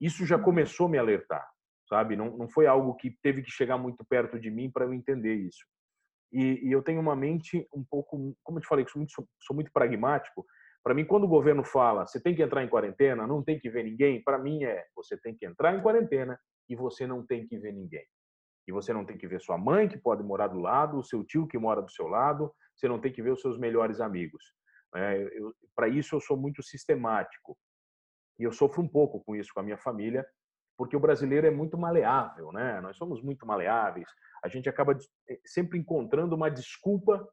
Isso 0.01 0.27
já 0.27 0.39
começou 0.39 0.87
a 0.87 0.91
me 0.91 0.99
alertar, 0.99 1.49
sabe? 1.89 2.17
Não, 2.17 2.37
não 2.37 2.49
foi 2.49 2.67
algo 2.67 2.95
que 2.95 3.17
teve 3.23 3.43
que 3.43 3.51
chegar 3.51 3.79
muito 3.79 4.05
perto 4.05 4.39
de 4.39 4.51
mim 4.51 4.71
para 4.71 4.85
eu 4.85 4.93
entender 4.93 5.35
isso. 5.35 5.65
E, 6.33 6.67
e, 6.67 6.73
eu 6.73 6.83
tenho 6.83 7.01
uma 7.01 7.15
mente 7.15 7.69
um 7.75 7.85
pouco, 7.85 8.35
como 8.43 8.59
eu 8.59 8.62
te 8.62 8.67
falei, 8.67 8.87
sou 8.89 8.99
muito, 8.99 9.12
sou 9.41 9.55
muito 9.55 9.71
pragmático. 9.71 10.47
Para 10.83 10.95
mim, 10.95 11.05
quando 11.05 11.25
o 11.25 11.29
governo 11.29 11.62
fala, 11.62 12.07
você 12.07 12.21
tem 12.21 12.35
que 12.35 12.43
entrar 12.43 12.65
em 12.65 12.69
quarentena, 12.69 13.27
não 13.27 13.43
tem 13.45 13.59
que 13.61 13.69
ver 13.69 13.85
ninguém, 13.85 14.23
para 14.23 14.39
mim 14.39 14.65
é, 14.65 14.87
você 14.97 15.17
tem 15.17 15.35
que 15.35 15.47
entrar 15.47 15.77
em 15.77 15.83
quarentena 15.83 16.39
e 16.69 16.75
você 16.75 17.07
não 17.07 17.25
tem 17.25 17.47
que 17.47 17.59
ver 17.59 17.73
ninguém. 17.73 18.05
E 18.67 18.73
você 18.73 18.93
não 18.93 19.05
tem 19.05 19.19
que 19.19 19.29
ver 19.29 19.41
sua 19.41 19.59
mãe, 19.59 19.89
que 19.89 19.99
pode 19.99 20.23
morar 20.23 20.49
do 20.49 20.59
lado, 20.59 20.99
o 20.99 21.05
seu 21.05 21.23
tio, 21.23 21.47
que 21.47 21.59
mora 21.59 21.83
do 21.83 21.91
seu 21.91 22.07
lado, 22.09 22.53
você 22.75 22.89
não 22.89 22.99
tem 22.99 23.12
que 23.12 23.23
ver 23.23 23.31
os 23.31 23.41
seus 23.41 23.59
melhores 23.59 24.01
amigos. 24.01 24.43
É, 24.94 25.26
Para 25.75 25.88
isso, 25.88 26.14
eu 26.14 26.20
sou 26.20 26.37
muito 26.37 26.62
sistemático. 26.62 27.56
E 28.38 28.44
eu 28.44 28.52
sofro 28.52 28.82
um 28.82 28.88
pouco 28.88 29.22
com 29.25 29.37
isso 29.37 29.52
com 29.52 29.61
a 29.61 29.62
minha 29.62 29.78
família, 29.78 30.26
porque 30.76 30.96
o 30.96 31.00
brasileiro 31.00 31.46
é 31.46 31.50
muito 31.50 31.76
maleável, 31.78 32.50
né? 32.50 32.80
Nós 32.80 32.96
somos 32.96 33.22
muito 33.22 33.46
maleáveis. 33.46 34.08
A 34.42 34.49
gente 34.49 34.68
acaba 34.68 34.99
eh, 35.28 35.40
sempre 35.44 35.78
encontrando 35.78 36.34
uma 36.34 36.50
desculpa 36.50 37.28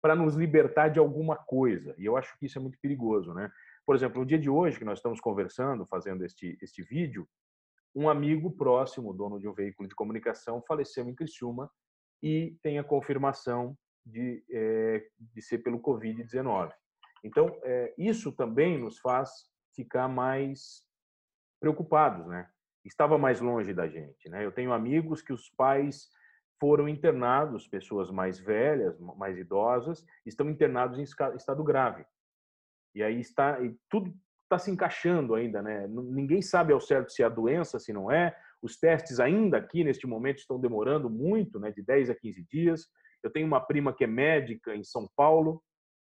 para 0.00 0.14
nos 0.14 0.34
libertar 0.34 0.88
de 0.88 0.98
alguma 0.98 1.36
coisa. 1.36 1.94
E 1.98 2.04
eu 2.06 2.16
acho 2.16 2.36
que 2.38 2.46
isso 2.46 2.58
é 2.58 2.62
muito 2.62 2.78
perigoso, 2.80 3.34
né? 3.34 3.50
Por 3.84 3.94
exemplo, 3.94 4.20
no 4.20 4.26
dia 4.26 4.38
de 4.38 4.48
hoje 4.48 4.78
que 4.78 4.84
nós 4.84 4.98
estamos 4.98 5.20
conversando, 5.20 5.86
fazendo 5.86 6.24
este 6.24 6.56
este 6.62 6.82
vídeo, 6.82 7.28
um 7.94 8.08
amigo 8.08 8.50
próximo, 8.52 9.12
dono 9.12 9.38
de 9.38 9.48
um 9.48 9.52
veículo 9.52 9.88
de 9.88 9.94
comunicação, 9.94 10.62
faleceu 10.66 11.08
em 11.08 11.14
Criciúma 11.14 11.70
e 12.22 12.56
tem 12.62 12.78
a 12.78 12.84
confirmação 12.84 13.76
de, 14.10 14.44
é, 14.50 15.06
de 15.18 15.42
ser 15.42 15.58
pelo 15.58 15.80
Covid-19. 15.80 16.72
Então, 17.22 17.58
é, 17.62 17.94
isso 17.98 18.32
também 18.32 18.78
nos 18.78 18.98
faz 18.98 19.30
ficar 19.74 20.08
mais 20.08 20.82
preocupados, 21.60 22.26
né? 22.26 22.48
Estava 22.84 23.18
mais 23.18 23.40
longe 23.40 23.74
da 23.74 23.86
gente, 23.86 24.28
né? 24.28 24.44
Eu 24.44 24.52
tenho 24.52 24.72
amigos 24.72 25.20
que 25.20 25.32
os 25.32 25.50
pais 25.50 26.08
foram 26.58 26.88
internados, 26.88 27.68
pessoas 27.68 28.10
mais 28.10 28.38
velhas, 28.38 28.98
mais 29.16 29.38
idosas, 29.38 30.04
estão 30.26 30.48
internados 30.48 30.98
em 30.98 31.02
estado 31.02 31.64
grave. 31.64 32.04
E 32.94 33.02
aí 33.02 33.20
está, 33.20 33.62
e 33.62 33.74
tudo 33.88 34.12
está 34.42 34.58
se 34.58 34.70
encaixando 34.70 35.34
ainda, 35.34 35.62
né? 35.62 35.86
Ninguém 35.88 36.42
sabe 36.42 36.72
ao 36.72 36.80
certo 36.80 37.12
se 37.12 37.22
é 37.22 37.26
a 37.26 37.30
doença, 37.30 37.78
se 37.78 37.92
não 37.92 38.10
é. 38.10 38.36
Os 38.60 38.76
testes 38.76 39.20
ainda 39.20 39.58
aqui 39.58 39.84
neste 39.84 40.06
momento 40.06 40.38
estão 40.38 40.60
demorando 40.60 41.08
muito, 41.08 41.60
né? 41.60 41.70
De 41.70 41.82
10 41.82 42.10
a 42.10 42.14
15 42.14 42.44
dias. 42.44 42.88
Eu 43.22 43.30
tenho 43.30 43.46
uma 43.46 43.60
prima 43.60 43.92
que 43.92 44.04
é 44.04 44.06
médica 44.06 44.74
em 44.74 44.84
São 44.84 45.08
Paulo, 45.16 45.62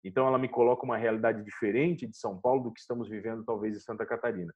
então 0.03 0.27
ela 0.27 0.39
me 0.39 0.49
coloca 0.49 0.85
uma 0.85 0.97
realidade 0.97 1.43
diferente 1.43 2.07
de 2.07 2.17
São 2.17 2.41
Paulo 2.41 2.65
do 2.65 2.73
que 2.73 2.81
estamos 2.81 3.09
vivendo 3.09 3.45
talvez 3.45 3.77
em 3.77 3.81
Santa 3.81 4.05
Catarina. 4.05 4.53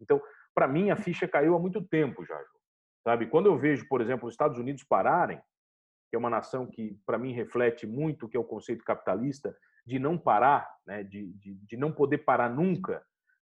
Então, 0.00 0.20
para 0.54 0.68
mim 0.68 0.90
a 0.90 0.96
ficha 0.96 1.28
caiu 1.28 1.54
há 1.54 1.58
muito 1.58 1.82
tempo 1.86 2.24
já, 2.24 2.40
sabe? 3.04 3.28
Quando 3.28 3.46
eu 3.46 3.58
vejo, 3.58 3.86
por 3.88 4.00
exemplo, 4.00 4.26
os 4.26 4.34
Estados 4.34 4.58
Unidos 4.58 4.84
pararem, 4.84 5.40
que 6.10 6.16
é 6.16 6.18
uma 6.18 6.30
nação 6.30 6.66
que 6.66 6.98
para 7.06 7.18
mim 7.18 7.32
reflete 7.32 7.86
muito 7.86 8.26
o 8.26 8.28
que 8.28 8.36
é 8.36 8.40
o 8.40 8.44
conceito 8.44 8.84
capitalista, 8.84 9.56
de 9.86 9.98
não 9.98 10.18
parar, 10.18 10.68
né, 10.86 11.02
de, 11.02 11.32
de, 11.34 11.54
de 11.54 11.76
não 11.76 11.92
poder 11.92 12.18
parar 12.18 12.50
nunca, 12.50 13.04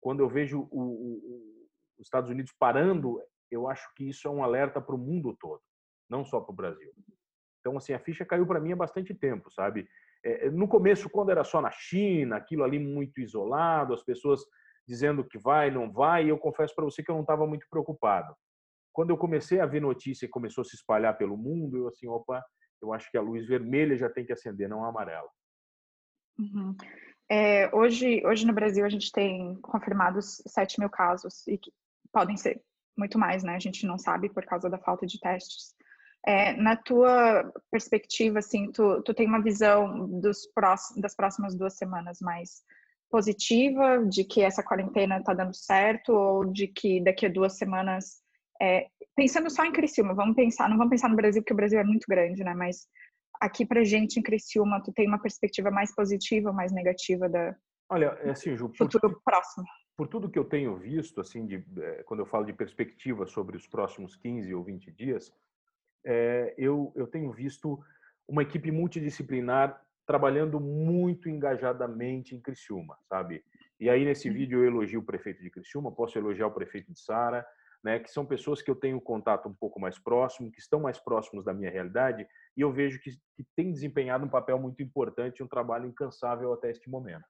quando 0.00 0.20
eu 0.20 0.28
vejo 0.28 0.68
o, 0.70 0.80
o, 0.80 1.68
os 1.98 2.06
Estados 2.06 2.30
Unidos 2.30 2.52
parando, 2.58 3.20
eu 3.50 3.68
acho 3.68 3.92
que 3.94 4.08
isso 4.08 4.26
é 4.26 4.30
um 4.30 4.42
alerta 4.42 4.80
para 4.80 4.94
o 4.94 4.98
mundo 4.98 5.36
todo, 5.38 5.60
não 6.08 6.24
só 6.24 6.40
para 6.40 6.52
o 6.52 6.56
Brasil. 6.56 6.92
Então, 7.60 7.76
assim, 7.76 7.92
a 7.92 7.98
ficha 7.98 8.24
caiu 8.24 8.46
para 8.46 8.60
mim 8.60 8.72
há 8.72 8.76
bastante 8.76 9.14
tempo, 9.14 9.50
sabe? 9.50 9.88
É, 10.24 10.50
no 10.50 10.68
começo, 10.68 11.08
quando 11.08 11.30
era 11.30 11.44
só 11.44 11.60
na 11.60 11.70
China, 11.70 12.36
aquilo 12.36 12.64
ali 12.64 12.78
muito 12.78 13.20
isolado, 13.20 13.94
as 13.94 14.02
pessoas 14.02 14.40
dizendo 14.86 15.24
que 15.24 15.38
vai, 15.38 15.70
não 15.70 15.90
vai, 15.90 16.30
eu 16.30 16.38
confesso 16.38 16.74
para 16.74 16.84
você 16.84 17.02
que 17.02 17.10
eu 17.10 17.14
não 17.14 17.22
estava 17.22 17.46
muito 17.46 17.66
preocupado. 17.70 18.34
Quando 18.92 19.10
eu 19.10 19.16
comecei 19.16 19.60
a 19.60 19.66
ver 19.66 19.80
notícia 19.80 20.26
e 20.26 20.28
começou 20.28 20.62
a 20.62 20.64
se 20.64 20.74
espalhar 20.74 21.16
pelo 21.16 21.36
mundo, 21.36 21.76
eu 21.76 21.88
assim, 21.88 22.08
opa, 22.08 22.44
eu 22.82 22.92
acho 22.92 23.10
que 23.10 23.16
a 23.16 23.22
luz 23.22 23.46
vermelha 23.46 23.96
já 23.96 24.10
tem 24.10 24.24
que 24.24 24.32
acender, 24.32 24.68
não 24.68 24.84
a 24.84 24.88
amarela. 24.88 25.28
Uhum. 26.38 26.74
É, 27.30 27.72
hoje, 27.74 28.20
hoje 28.26 28.44
no 28.44 28.52
Brasil 28.52 28.84
a 28.84 28.88
gente 28.88 29.12
tem 29.12 29.54
confirmados 29.60 30.42
7 30.46 30.80
mil 30.80 30.90
casos 30.90 31.46
e 31.46 31.56
que 31.56 31.72
podem 32.12 32.36
ser 32.36 32.60
muito 32.98 33.18
mais, 33.18 33.44
né? 33.44 33.54
A 33.54 33.60
gente 33.60 33.86
não 33.86 33.96
sabe 33.96 34.28
por 34.28 34.44
causa 34.44 34.68
da 34.68 34.78
falta 34.78 35.06
de 35.06 35.20
testes. 35.20 35.74
É, 36.26 36.52
na 36.54 36.76
tua 36.76 37.50
perspectiva, 37.70 38.40
assim, 38.40 38.70
tu, 38.70 39.02
tu 39.02 39.14
tem 39.14 39.26
uma 39.26 39.42
visão 39.42 40.06
dos 40.20 40.46
próximos, 40.54 41.00
das 41.00 41.14
próximas 41.14 41.54
duas 41.54 41.76
semanas 41.76 42.18
mais 42.20 42.62
positiva, 43.10 44.04
de 44.06 44.24
que 44.24 44.42
essa 44.42 44.62
quarentena 44.62 45.18
está 45.18 45.32
dando 45.32 45.54
certo, 45.54 46.12
ou 46.12 46.44
de 46.44 46.68
que 46.68 47.02
daqui 47.02 47.26
a 47.26 47.30
duas 47.30 47.56
semanas, 47.56 48.20
é, 48.60 48.86
pensando 49.16 49.50
só 49.50 49.64
em 49.64 49.72
Criciúma, 49.72 50.14
vamos 50.14 50.36
pensar, 50.36 50.68
não 50.68 50.76
vamos 50.76 50.90
pensar 50.90 51.08
no 51.08 51.16
Brasil, 51.16 51.42
porque 51.42 51.54
o 51.54 51.56
Brasil 51.56 51.80
é 51.80 51.84
muito 51.84 52.04
grande, 52.08 52.44
né? 52.44 52.54
Mas 52.54 52.86
aqui 53.40 53.64
pra 53.64 53.82
gente 53.82 54.20
em 54.20 54.22
Criciúma, 54.22 54.82
tu 54.84 54.92
tem 54.92 55.08
uma 55.08 55.20
perspectiva 55.20 55.70
mais 55.70 55.94
positiva 55.94 56.50
ou 56.50 56.54
mais 56.54 56.70
negativa 56.72 57.28
da 57.28 57.56
Olha, 57.90 58.16
é 58.22 58.30
assim, 58.30 58.56
Ju, 58.56 58.70
futuro 58.78 59.14
por, 59.14 59.22
próximo? 59.24 59.66
Por 59.96 60.06
tudo 60.06 60.30
que 60.30 60.38
eu 60.38 60.44
tenho 60.44 60.76
visto, 60.76 61.20
assim, 61.20 61.44
de, 61.44 61.64
é, 61.78 62.04
quando 62.04 62.20
eu 62.20 62.26
falo 62.26 62.44
de 62.44 62.52
perspectiva 62.52 63.26
sobre 63.26 63.56
os 63.56 63.66
próximos 63.66 64.14
15 64.14 64.54
ou 64.54 64.62
20 64.62 64.92
dias, 64.92 65.34
é, 66.04 66.54
eu, 66.56 66.92
eu 66.94 67.06
tenho 67.06 67.32
visto 67.32 67.78
uma 68.28 68.42
equipe 68.42 68.70
multidisciplinar 68.70 69.80
trabalhando 70.06 70.58
muito 70.58 71.28
engajadamente 71.28 72.34
em 72.34 72.40
Criciúma, 72.40 72.96
sabe? 73.08 73.44
E 73.78 73.88
aí, 73.88 74.04
nesse 74.04 74.28
vídeo, 74.28 74.60
eu 74.60 74.66
elogio 74.66 75.00
o 75.00 75.04
prefeito 75.04 75.42
de 75.42 75.50
Criciúma, 75.50 75.92
posso 75.92 76.18
elogiar 76.18 76.48
o 76.48 76.52
prefeito 76.52 76.92
de 76.92 77.00
Sara, 77.00 77.46
né, 77.82 77.98
que 77.98 78.10
são 78.10 78.26
pessoas 78.26 78.60
que 78.60 78.70
eu 78.70 78.74
tenho 78.74 79.00
contato 79.00 79.48
um 79.48 79.54
pouco 79.54 79.80
mais 79.80 79.98
próximo, 79.98 80.50
que 80.50 80.60
estão 80.60 80.80
mais 80.80 80.98
próximos 80.98 81.44
da 81.44 81.54
minha 81.54 81.70
realidade, 81.70 82.26
e 82.56 82.60
eu 82.60 82.72
vejo 82.72 83.00
que, 83.00 83.10
que 83.34 83.44
têm 83.56 83.72
desempenhado 83.72 84.24
um 84.24 84.28
papel 84.28 84.58
muito 84.58 84.82
importante, 84.82 85.42
um 85.42 85.48
trabalho 85.48 85.86
incansável 85.86 86.52
até 86.52 86.70
este 86.70 86.90
momento. 86.90 87.24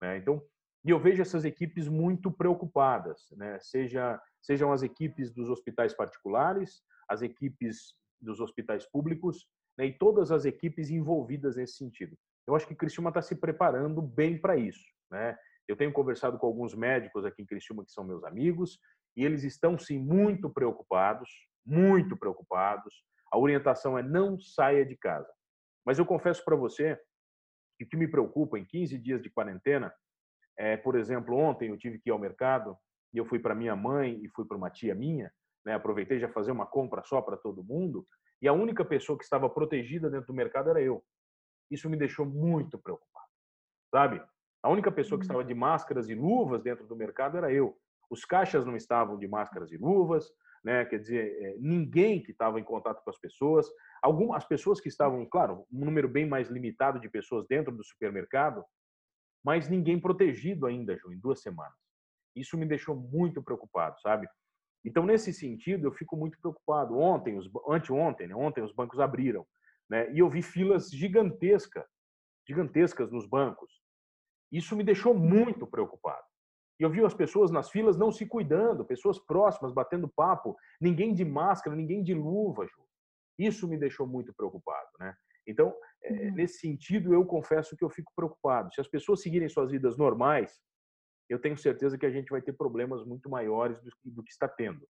Né? 0.00 0.16
Então, 0.16 0.42
e 0.84 0.90
eu 0.90 0.98
vejo 0.98 1.22
essas 1.22 1.44
equipes 1.44 1.86
muito 1.86 2.30
preocupadas, 2.30 3.26
né? 3.32 3.56
Seja, 3.60 4.20
sejam 4.40 4.72
as 4.72 4.82
equipes 4.82 5.30
dos 5.30 5.48
hospitais 5.48 5.94
particulares, 5.94 6.82
as 7.08 7.22
equipes 7.22 7.94
dos 8.22 8.40
hospitais 8.40 8.86
públicos, 8.86 9.46
né? 9.76 9.86
e 9.86 9.92
todas 9.92 10.30
as 10.30 10.44
equipes 10.44 10.90
envolvidas 10.90 11.56
nesse 11.56 11.76
sentido. 11.76 12.16
Eu 12.46 12.54
acho 12.54 12.66
que 12.66 12.74
Criciúma 12.74 13.10
está 13.10 13.22
se 13.22 13.36
preparando 13.36 14.00
bem 14.00 14.40
para 14.40 14.56
isso. 14.56 14.84
Né? 15.10 15.36
Eu 15.68 15.76
tenho 15.76 15.92
conversado 15.92 16.38
com 16.38 16.46
alguns 16.46 16.74
médicos 16.74 17.24
aqui 17.24 17.42
em 17.42 17.46
Criciúma 17.46 17.84
que 17.84 17.92
são 17.92 18.04
meus 18.04 18.24
amigos, 18.24 18.78
e 19.16 19.24
eles 19.24 19.44
estão 19.44 19.78
sim 19.78 19.98
muito 19.98 20.48
preocupados, 20.48 21.28
muito 21.64 22.16
preocupados. 22.16 23.04
A 23.30 23.38
orientação 23.38 23.98
é 23.98 24.02
não 24.02 24.38
saia 24.38 24.84
de 24.84 24.96
casa. 24.96 25.30
Mas 25.84 25.98
eu 25.98 26.06
confesso 26.06 26.44
para 26.44 26.56
você 26.56 26.98
que 27.78 27.84
o 27.84 27.88
que 27.88 27.96
me 27.96 28.08
preocupa 28.08 28.58
em 28.58 28.64
15 28.64 28.98
dias 28.98 29.22
de 29.22 29.30
quarentena 29.30 29.92
é, 30.58 30.76
por 30.76 30.96
exemplo, 30.96 31.36
ontem 31.36 31.70
eu 31.70 31.78
tive 31.78 31.98
que 31.98 32.10
ir 32.10 32.12
ao 32.12 32.18
mercado 32.18 32.76
e 33.12 33.18
eu 33.18 33.24
fui 33.24 33.38
para 33.38 33.54
minha 33.54 33.74
mãe 33.74 34.20
e 34.22 34.28
fui 34.28 34.44
para 34.46 34.56
uma 34.56 34.70
tia 34.70 34.94
minha, 34.94 35.32
né? 35.64 35.74
Aproveitei 35.74 36.18
já 36.18 36.28
fazer 36.28 36.52
uma 36.52 36.66
compra 36.66 37.02
só 37.04 37.20
para 37.20 37.36
todo 37.36 37.64
mundo 37.64 38.06
e 38.40 38.48
a 38.48 38.52
única 38.52 38.84
pessoa 38.84 39.16
que 39.16 39.24
estava 39.24 39.48
protegida 39.48 40.10
dentro 40.10 40.28
do 40.28 40.34
mercado 40.34 40.70
era 40.70 40.82
eu. 40.82 41.04
Isso 41.70 41.88
me 41.88 41.96
deixou 41.96 42.26
muito 42.26 42.78
preocupado, 42.78 43.28
sabe? 43.90 44.22
A 44.62 44.68
única 44.68 44.92
pessoa 44.92 45.18
que 45.18 45.24
uhum. 45.24 45.32
estava 45.32 45.44
de 45.44 45.54
máscaras 45.54 46.08
e 46.08 46.14
luvas 46.14 46.62
dentro 46.62 46.86
do 46.86 46.96
mercado 46.96 47.36
era 47.36 47.52
eu. 47.52 47.76
Os 48.10 48.24
caixas 48.24 48.64
não 48.66 48.76
estavam 48.76 49.18
de 49.18 49.26
máscaras 49.26 49.72
e 49.72 49.76
luvas, 49.76 50.30
né? 50.64 50.84
Quer 50.84 50.98
dizer, 50.98 51.42
é, 51.42 51.56
ninguém 51.58 52.22
que 52.22 52.32
estava 52.32 52.60
em 52.60 52.64
contato 52.64 53.02
com 53.02 53.10
as 53.10 53.18
pessoas, 53.18 53.66
algumas 54.02 54.44
pessoas 54.44 54.80
que 54.80 54.88
estavam, 54.88 55.24
claro, 55.26 55.66
um 55.72 55.84
número 55.84 56.08
bem 56.08 56.26
mais 56.26 56.48
limitado 56.48 57.00
de 57.00 57.08
pessoas 57.08 57.46
dentro 57.48 57.74
do 57.74 57.84
supermercado, 57.84 58.64
mas 59.44 59.68
ninguém 59.68 60.00
protegido 60.00 60.66
ainda, 60.66 60.96
Ju, 60.96 61.12
em 61.12 61.18
duas 61.18 61.40
semanas. 61.40 61.74
Isso 62.34 62.56
me 62.56 62.64
deixou 62.64 62.94
muito 62.94 63.42
preocupado, 63.42 64.00
sabe? 64.00 64.28
Então, 64.84 65.04
nesse 65.04 65.32
sentido, 65.32 65.86
eu 65.86 65.92
fico 65.92 66.16
muito 66.16 66.38
preocupado. 66.40 66.98
Ontem, 66.98 67.38
os, 67.38 67.48
anteontem, 67.68 68.26
né? 68.26 68.34
ontem 68.34 68.62
os 68.62 68.72
bancos 68.72 68.98
abriram, 68.98 69.46
né? 69.88 70.12
E 70.12 70.18
eu 70.18 70.28
vi 70.28 70.42
filas 70.42 70.90
gigantescas, 70.90 71.86
gigantescas 72.46 73.10
nos 73.10 73.26
bancos. 73.26 73.70
Isso 74.50 74.76
me 74.76 74.82
deixou 74.82 75.14
muito 75.14 75.66
preocupado. 75.66 76.24
E 76.80 76.82
eu 76.82 76.90
vi 76.90 77.04
as 77.04 77.14
pessoas 77.14 77.50
nas 77.50 77.70
filas 77.70 77.96
não 77.96 78.10
se 78.10 78.26
cuidando, 78.26 78.84
pessoas 78.84 79.18
próximas 79.18 79.72
batendo 79.72 80.08
papo, 80.08 80.56
ninguém 80.80 81.14
de 81.14 81.24
máscara, 81.24 81.76
ninguém 81.76 82.02
de 82.02 82.12
luva, 82.12 82.66
Ju. 82.66 82.82
Isso 83.38 83.68
me 83.68 83.78
deixou 83.78 84.06
muito 84.06 84.34
preocupado, 84.34 84.88
né? 84.98 85.14
Então, 85.46 85.74
é, 86.02 86.30
nesse 86.30 86.58
sentido, 86.58 87.12
eu 87.12 87.24
confesso 87.24 87.76
que 87.76 87.84
eu 87.84 87.90
fico 87.90 88.12
preocupado. 88.14 88.72
Se 88.72 88.80
as 88.80 88.88
pessoas 88.88 89.22
seguirem 89.22 89.48
suas 89.48 89.70
vidas 89.70 89.96
normais, 89.96 90.60
eu 91.32 91.40
tenho 91.40 91.56
certeza 91.56 91.98
que 91.98 92.06
a 92.06 92.10
gente 92.10 92.30
vai 92.30 92.42
ter 92.42 92.52
problemas 92.52 93.04
muito 93.04 93.28
maiores 93.28 93.80
do, 93.82 93.90
do 94.04 94.22
que 94.22 94.30
está 94.30 94.48
tendo. 94.48 94.86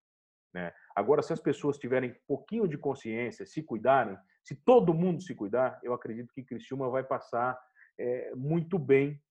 Né? 0.53 0.71
Agora, 0.95 1.21
se 1.21 1.33
as 1.33 1.39
pessoas 1.39 1.77
tiverem 1.77 2.11
um 2.11 2.15
pouquinho 2.27 2.67
de 2.67 2.77
consciência, 2.77 3.45
se 3.45 3.63
cuidarem, 3.63 4.17
se 4.43 4.55
todo 4.55 4.93
mundo 4.93 5.21
se 5.21 5.33
cuidar, 5.33 5.79
eu 5.83 5.93
acredito 5.93 6.33
que 6.33 6.43
Criciúma 6.43 6.89
vai 6.89 7.03
passar 7.03 7.59
é, 7.97 8.35
muito 8.35 8.77
bem 8.77 9.21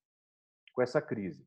com 0.72 0.82
essa 0.82 1.00
crise. 1.00 1.46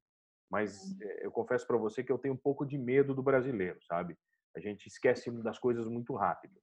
Mas 0.49 0.99
é, 1.01 1.25
eu 1.25 1.31
confesso 1.31 1.65
para 1.65 1.77
você 1.77 2.03
que 2.03 2.11
eu 2.11 2.17
tenho 2.17 2.35
um 2.35 2.37
pouco 2.37 2.65
de 2.65 2.77
medo 2.77 3.13
do 3.13 3.23
brasileiro, 3.23 3.79
sabe? 3.83 4.17
A 4.55 4.59
gente 4.59 4.87
esquece 4.87 5.29
das 5.43 5.59
coisas 5.59 5.87
muito 5.87 6.13
rápido. 6.15 6.55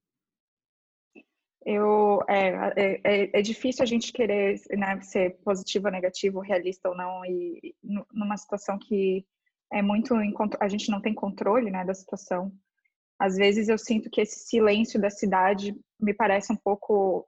Eu, 1.64 2.20
é, 2.28 2.72
é, 2.76 3.00
é, 3.04 3.38
é 3.38 3.42
difícil 3.42 3.82
a 3.82 3.86
gente 3.86 4.12
querer 4.12 4.60
né, 4.70 5.00
ser 5.00 5.38
positivo 5.44 5.86
ou 5.86 5.92
negativo, 5.92 6.40
realista 6.40 6.88
ou 6.88 6.96
não, 6.96 7.24
e 7.24 7.74
numa 8.12 8.36
situação 8.36 8.78
que 8.78 9.24
é 9.72 9.80
muito 9.80 10.14
a 10.60 10.68
gente 10.68 10.90
não 10.90 11.00
tem 11.00 11.14
controle 11.14 11.70
né, 11.70 11.84
da 11.84 11.94
situação. 11.94 12.52
Às 13.18 13.36
vezes 13.36 13.68
eu 13.68 13.78
sinto 13.78 14.10
que 14.10 14.20
esse 14.20 14.46
silêncio 14.46 15.00
da 15.00 15.08
cidade 15.08 15.74
me 16.00 16.12
parece 16.12 16.52
um 16.52 16.56
pouco 16.56 17.26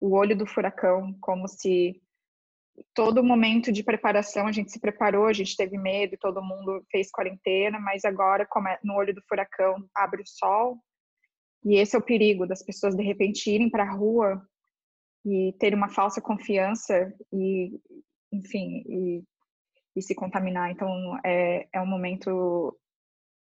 o 0.00 0.14
olho 0.14 0.36
do 0.36 0.46
furacão, 0.46 1.14
como 1.20 1.46
se 1.46 2.00
todo 2.94 3.22
momento 3.22 3.70
de 3.70 3.84
preparação 3.84 4.46
a 4.46 4.52
gente 4.52 4.72
se 4.72 4.80
preparou, 4.80 5.26
a 5.26 5.32
gente 5.32 5.56
teve 5.56 5.78
medo, 5.78 6.16
todo 6.18 6.42
mundo 6.42 6.84
fez 6.90 7.10
quarentena, 7.10 7.78
mas 7.78 8.04
agora 8.04 8.46
como 8.46 8.68
é 8.68 8.78
no 8.82 8.94
olho 8.94 9.14
do 9.14 9.22
furacão 9.28 9.76
abre 9.94 10.22
o 10.22 10.26
sol 10.26 10.78
e 11.64 11.76
esse 11.76 11.96
é 11.96 11.98
o 11.98 12.02
perigo 12.02 12.46
das 12.46 12.62
pessoas 12.62 12.94
de 12.94 13.02
repente 13.02 13.50
irem 13.50 13.70
para 13.70 13.84
a 13.84 13.92
rua 13.92 14.40
e 15.24 15.54
ter 15.58 15.74
uma 15.74 15.88
falsa 15.88 16.20
confiança 16.20 17.12
e 17.32 17.80
enfim 18.32 18.84
e, 18.86 19.24
e 19.96 20.02
se 20.02 20.14
contaminar. 20.14 20.70
Então 20.70 20.88
é, 21.24 21.66
é 21.72 21.80
um 21.80 21.86
momento 21.86 22.78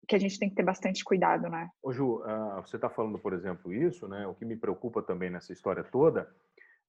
que 0.07 0.15
a 0.15 0.19
gente 0.19 0.39
tem 0.39 0.49
que 0.49 0.55
ter 0.55 0.63
bastante 0.63 1.03
cuidado, 1.03 1.47
né? 1.49 1.69
Ô 1.83 1.93
Ju, 1.93 2.23
uh, 2.23 2.61
você 2.65 2.77
está 2.77 2.89
falando, 2.89 3.19
por 3.19 3.31
exemplo, 3.31 3.71
isso, 3.71 4.07
né? 4.07 4.25
O 4.25 4.33
que 4.33 4.43
me 4.43 4.55
preocupa 4.55 5.03
também 5.03 5.29
nessa 5.29 5.53
história 5.53 5.83
toda 5.83 6.27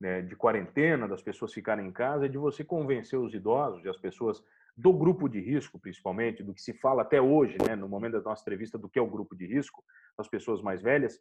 né, 0.01 0.23
de 0.23 0.35
quarentena, 0.35 1.07
das 1.07 1.21
pessoas 1.21 1.53
ficarem 1.53 1.87
em 1.87 1.93
casa, 1.93 2.25
é 2.25 2.29
de 2.29 2.39
você 2.39 2.65
convencer 2.65 3.19
os 3.19 3.35
idosos 3.35 3.85
e 3.85 3.89
as 3.89 3.99
pessoas 3.99 4.43
do 4.77 4.93
grupo 4.93 5.29
de 5.29 5.41
risco, 5.41 5.79
principalmente, 5.79 6.43
do 6.43 6.55
que 6.55 6.63
se 6.63 6.73
fala 6.73 7.03
até 7.03 7.21
hoje, 7.21 7.57
né, 7.67 7.77
no 7.77 7.89
momento 7.89 8.13
da 8.13 8.23
nossa 8.23 8.43
entrevista, 8.43 8.79
do 8.79 8.89
que 8.89 8.99
é 8.99 9.03
o 9.03 9.11
grupo 9.11 9.37
de 9.37 9.47
risco, 9.47 9.85
as 10.17 10.29
pessoas 10.29 10.63
mais 10.63 10.83
velhas, 10.83 11.21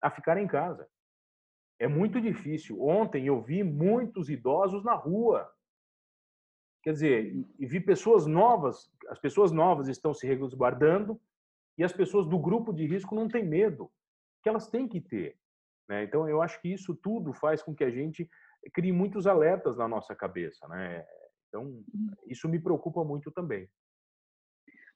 a 0.00 0.10
ficarem 0.10 0.44
em 0.44 0.48
casa. 0.48 0.88
É 1.78 1.88
muito 1.88 2.20
difícil. 2.20 2.82
Ontem 2.82 3.26
eu 3.26 3.40
vi 3.40 3.62
muitos 3.62 4.28
idosos 4.28 4.84
na 4.84 4.94
rua. 4.94 5.50
Quer 6.82 6.92
dizer, 6.92 7.34
e 7.58 7.66
vi 7.66 7.80
pessoas 7.80 8.26
novas, 8.26 8.90
as 9.08 9.18
pessoas 9.18 9.52
novas 9.52 9.88
estão 9.88 10.12
se 10.12 10.26
resguardando 10.26 11.20
e 11.76 11.84
as 11.84 11.92
pessoas 11.92 12.26
do 12.26 12.38
grupo 12.38 12.72
de 12.72 12.86
risco 12.86 13.14
não 13.14 13.28
têm 13.28 13.44
medo, 13.44 13.90
que 14.42 14.48
elas 14.48 14.68
têm 14.68 14.86
que 14.86 15.00
ter. 15.00 15.38
Né? 15.88 16.04
Então, 16.04 16.28
eu 16.28 16.40
acho 16.40 16.60
que 16.60 16.68
isso 16.68 16.94
tudo 16.94 17.32
faz 17.32 17.62
com 17.62 17.74
que 17.74 17.84
a 17.84 17.90
gente 17.90 18.28
crie 18.72 18.92
muitos 18.92 19.26
alertas 19.26 19.76
na 19.76 19.88
nossa 19.88 20.14
cabeça. 20.14 20.68
Né? 20.68 21.06
Então, 21.50 21.64
uhum. 21.64 22.10
isso 22.26 22.48
me 22.48 22.58
preocupa 22.58 23.04
muito 23.04 23.30
também. 23.30 23.68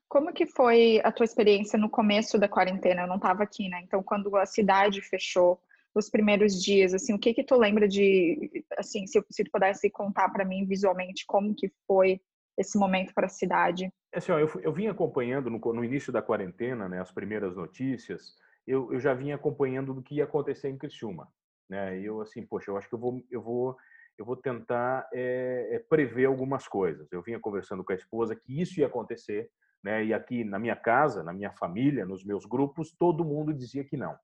Como 0.09 0.33
que 0.33 0.47
foi 0.47 1.01
a 1.05 1.11
tua 1.11 1.25
experiência 1.25 1.79
no 1.79 1.91
começo 1.91 2.39
da 2.39 2.49
quarentena? 2.49 3.03
Eu 3.03 3.09
não 3.09 3.17
estava 3.17 3.43
aqui, 3.43 3.69
né? 3.69 3.81
Então, 3.83 4.03
quando 4.03 4.35
a 4.37 4.47
cidade 4.47 5.03
fechou, 5.03 5.61
os 5.95 6.11
primeiros 6.11 6.61
dias, 6.63 6.93
assim, 6.93 7.15
o 7.15 7.19
que 7.19 7.33
que 7.33 7.45
tu 7.45 7.57
lembra 7.57 7.87
de, 7.87 8.65
assim, 8.77 9.07
se, 9.07 9.25
se 9.31 9.45
tu 9.45 9.51
pudesse 9.51 9.89
contar 9.91 10.29
para 10.31 10.45
mim 10.45 10.67
visualmente 10.67 11.25
como 11.27 11.55
que 11.55 11.73
foi 11.87 12.21
esse 12.59 12.77
momento 12.79 13.15
para 13.15 13.27
a 13.27 13.31
cidade? 13.31 13.93
É 14.13 14.19
assim, 14.19 14.33
ó, 14.33 14.39
eu, 14.39 14.51
eu 14.61 14.73
vim 14.73 14.89
acompanhando 14.89 15.49
no, 15.51 15.59
no, 15.59 15.85
início 15.85 16.13
da 16.13 16.23
quarentena, 16.23 16.89
né, 16.89 17.01
as 17.01 17.13
primeiras 17.13 17.57
notícias, 17.57 18.37
eu, 18.67 18.93
eu 18.93 18.99
já 18.99 19.15
vinha 19.15 19.37
acompanhando 19.37 19.95
do 19.95 20.03
que 20.03 20.17
ia 20.17 20.25
acontecer 20.25 20.69
em 20.69 20.79
Criciúma, 20.79 21.29
né? 21.69 22.01
E 22.01 22.05
eu 22.05 22.21
assim, 22.21 22.45
poxa, 22.45 22.71
eu 22.71 22.77
acho 22.77 22.89
que 22.89 22.95
eu 22.95 22.99
vou, 22.99 23.25
eu 23.31 23.43
vou, 23.43 23.77
eu 24.19 24.25
vou 24.25 24.37
tentar 24.37 25.09
é, 25.13 25.69
é, 25.73 25.79
prever 25.79 26.27
algumas 26.27 26.69
coisas. 26.69 27.11
Eu 27.13 27.23
vinha 27.23 27.41
conversando 27.41 27.85
com 27.85 27.93
a 27.93 27.97
esposa 27.97 28.37
que 28.37 28.61
isso 28.61 28.81
ia 28.81 28.87
acontecer, 28.87 29.51
né? 29.83 30.05
E 30.05 30.15
aqui 30.15 30.45
na 30.45 30.59
minha 30.59 30.77
casa, 30.77 31.23
na 31.23 31.33
minha 31.33 31.53
família, 31.53 32.07
nos 32.07 32.25
meus 32.25 32.45
grupos, 32.47 32.93
todo 32.93 33.25
mundo 33.25 33.53
dizia 33.53 33.85
que 33.85 33.97
não. 33.97 34.17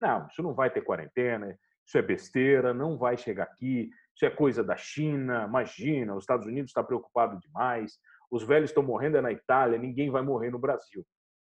Não, 0.00 0.26
isso 0.26 0.42
não 0.42 0.54
vai 0.54 0.70
ter 0.70 0.82
quarentena, 0.82 1.58
isso 1.84 1.96
é 1.98 2.02
besteira, 2.02 2.74
não 2.74 2.98
vai 2.98 3.16
chegar 3.16 3.44
aqui, 3.44 3.90
isso 4.14 4.26
é 4.26 4.30
coisa 4.30 4.62
da 4.62 4.76
China, 4.76 5.44
imagina, 5.48 6.14
os 6.14 6.24
Estados 6.24 6.46
Unidos 6.46 6.70
está 6.70 6.82
preocupado 6.82 7.38
demais, 7.40 7.98
os 8.30 8.44
velhos 8.44 8.70
estão 8.70 8.82
morrendo 8.82 9.16
é 9.16 9.20
na 9.20 9.32
Itália, 9.32 9.78
ninguém 9.78 10.10
vai 10.10 10.22
morrer 10.22 10.50
no 10.50 10.58
Brasil. 10.58 11.06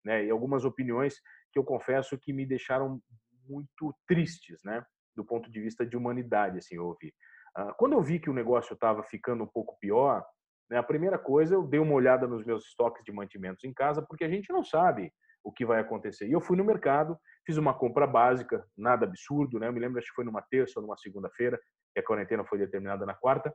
Né? 0.04 0.26
E 0.26 0.30
algumas 0.30 0.64
opiniões 0.64 1.20
que 1.52 1.58
eu 1.58 1.64
confesso 1.64 2.18
que 2.18 2.32
me 2.32 2.44
deixaram 2.44 3.00
muito 3.48 3.94
tristes, 4.06 4.62
né? 4.64 4.84
Do 5.14 5.24
ponto 5.24 5.50
de 5.50 5.60
vista 5.60 5.86
de 5.86 5.96
humanidade, 5.96 6.58
assim, 6.58 6.76
eu 6.76 6.86
ouvi. 6.86 7.14
Ah, 7.54 7.72
quando 7.74 7.92
eu 7.92 8.02
vi 8.02 8.18
que 8.18 8.30
o 8.30 8.34
negócio 8.34 8.74
estava 8.74 9.02
ficando 9.02 9.44
um 9.44 9.46
pouco 9.46 9.78
pior, 9.78 10.24
né, 10.70 10.78
a 10.78 10.82
primeira 10.82 11.18
coisa, 11.18 11.54
eu 11.54 11.62
dei 11.62 11.78
uma 11.78 11.94
olhada 11.94 12.26
nos 12.26 12.44
meus 12.44 12.66
estoques 12.66 13.04
de 13.04 13.12
mantimentos 13.12 13.64
em 13.64 13.72
casa, 13.72 14.02
porque 14.02 14.24
a 14.24 14.28
gente 14.28 14.52
não 14.52 14.64
sabe 14.64 15.12
o 15.42 15.52
que 15.52 15.64
vai 15.64 15.80
acontecer. 15.80 16.26
E 16.26 16.32
eu 16.32 16.40
fui 16.40 16.56
no 16.56 16.64
mercado, 16.64 17.18
fiz 17.46 17.56
uma 17.56 17.74
compra 17.74 18.06
básica, 18.06 18.66
nada 18.76 19.04
absurdo, 19.04 19.58
né? 19.58 19.68
Eu 19.68 19.72
me 19.72 19.80
lembro, 19.80 19.98
acho 19.98 20.08
que 20.08 20.14
foi 20.14 20.24
numa 20.24 20.42
terça 20.42 20.80
ou 20.80 20.82
numa 20.82 20.96
segunda-feira, 20.96 21.60
e 21.94 22.00
a 22.00 22.02
quarentena 22.02 22.44
foi 22.44 22.58
determinada 22.58 23.04
na 23.04 23.14
quarta. 23.14 23.54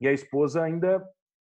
E 0.00 0.06
a 0.06 0.12
esposa 0.12 0.62
ainda 0.62 1.04